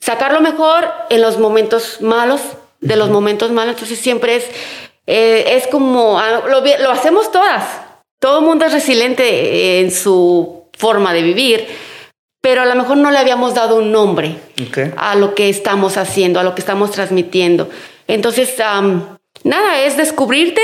sacar 0.00 0.32
lo 0.32 0.40
mejor 0.40 0.88
en 1.10 1.20
los 1.20 1.38
momentos 1.38 2.00
malos, 2.00 2.40
de 2.80 2.96
los 2.96 3.10
momentos 3.10 3.50
malos. 3.50 3.74
Entonces 3.74 3.98
siempre 3.98 4.36
es, 4.36 4.46
eh, 5.06 5.56
es 5.56 5.66
como, 5.66 6.20
lo, 6.48 6.60
lo 6.60 6.90
hacemos 6.90 7.30
todas. 7.32 7.64
Todo 8.20 8.38
el 8.38 8.44
mundo 8.44 8.64
es 8.64 8.72
resiliente 8.72 9.80
en 9.80 9.90
su 9.90 10.64
forma 10.78 11.12
de 11.12 11.22
vivir, 11.22 11.66
pero 12.40 12.62
a 12.62 12.66
lo 12.66 12.74
mejor 12.74 12.96
no 12.98 13.10
le 13.10 13.18
habíamos 13.18 13.54
dado 13.54 13.76
un 13.76 13.90
nombre 13.92 14.36
Ok. 14.68 14.78
a 14.96 15.14
lo 15.14 15.34
que 15.34 15.48
estamos 15.48 15.96
haciendo, 15.96 16.40
a 16.40 16.42
lo 16.42 16.54
que 16.54 16.60
estamos 16.60 16.90
transmitiendo. 16.90 17.68
Entonces, 18.06 18.58
am, 18.60 19.16
nada, 19.44 19.80
es 19.82 19.96
descubrirte 19.96 20.62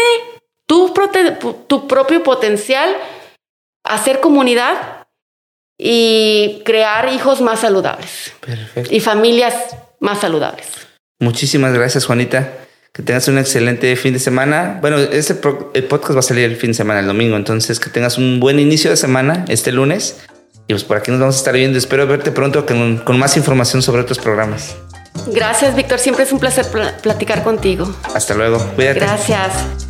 tu, 0.66 0.92
tu 1.66 1.88
propio 1.88 2.22
potencial, 2.22 2.94
hacer 3.94 4.20
comunidad 4.20 5.04
y 5.78 6.62
crear 6.64 7.12
hijos 7.12 7.40
más 7.40 7.60
saludables 7.60 8.32
Perfecto. 8.40 8.94
y 8.94 9.00
familias 9.00 9.54
más 10.00 10.20
saludables. 10.20 10.66
Muchísimas 11.18 11.72
gracias, 11.72 12.04
Juanita. 12.06 12.52
Que 12.92 13.02
tengas 13.02 13.28
un 13.28 13.38
excelente 13.38 13.94
fin 13.96 14.12
de 14.12 14.18
semana. 14.18 14.78
Bueno, 14.80 14.98
este 14.98 15.34
pro- 15.34 15.70
el 15.74 15.84
podcast 15.84 16.16
va 16.16 16.20
a 16.20 16.22
salir 16.22 16.44
el 16.44 16.56
fin 16.56 16.70
de 16.70 16.74
semana, 16.74 17.00
el 17.00 17.06
domingo. 17.06 17.36
Entonces, 17.36 17.78
que 17.78 17.88
tengas 17.88 18.18
un 18.18 18.40
buen 18.40 18.58
inicio 18.58 18.90
de 18.90 18.96
semana 18.96 19.44
este 19.48 19.70
lunes. 19.70 20.20
Y 20.66 20.72
pues 20.72 20.82
por 20.84 20.96
aquí 20.96 21.10
nos 21.12 21.20
vamos 21.20 21.36
a 21.36 21.38
estar 21.38 21.54
viendo. 21.54 21.78
Espero 21.78 22.06
verte 22.06 22.32
pronto 22.32 22.66
con, 22.66 22.98
con 22.98 23.18
más 23.18 23.36
información 23.36 23.80
sobre 23.82 24.02
otros 24.02 24.18
programas. 24.18 24.74
Gracias, 25.28 25.76
Víctor. 25.76 25.98
Siempre 26.00 26.24
es 26.24 26.32
un 26.32 26.40
placer 26.40 26.66
pl- 26.66 26.92
platicar 27.02 27.44
contigo. 27.44 27.94
Hasta 28.14 28.34
luego. 28.34 28.58
Cuídate. 28.74 29.00
Gracias. 29.00 29.89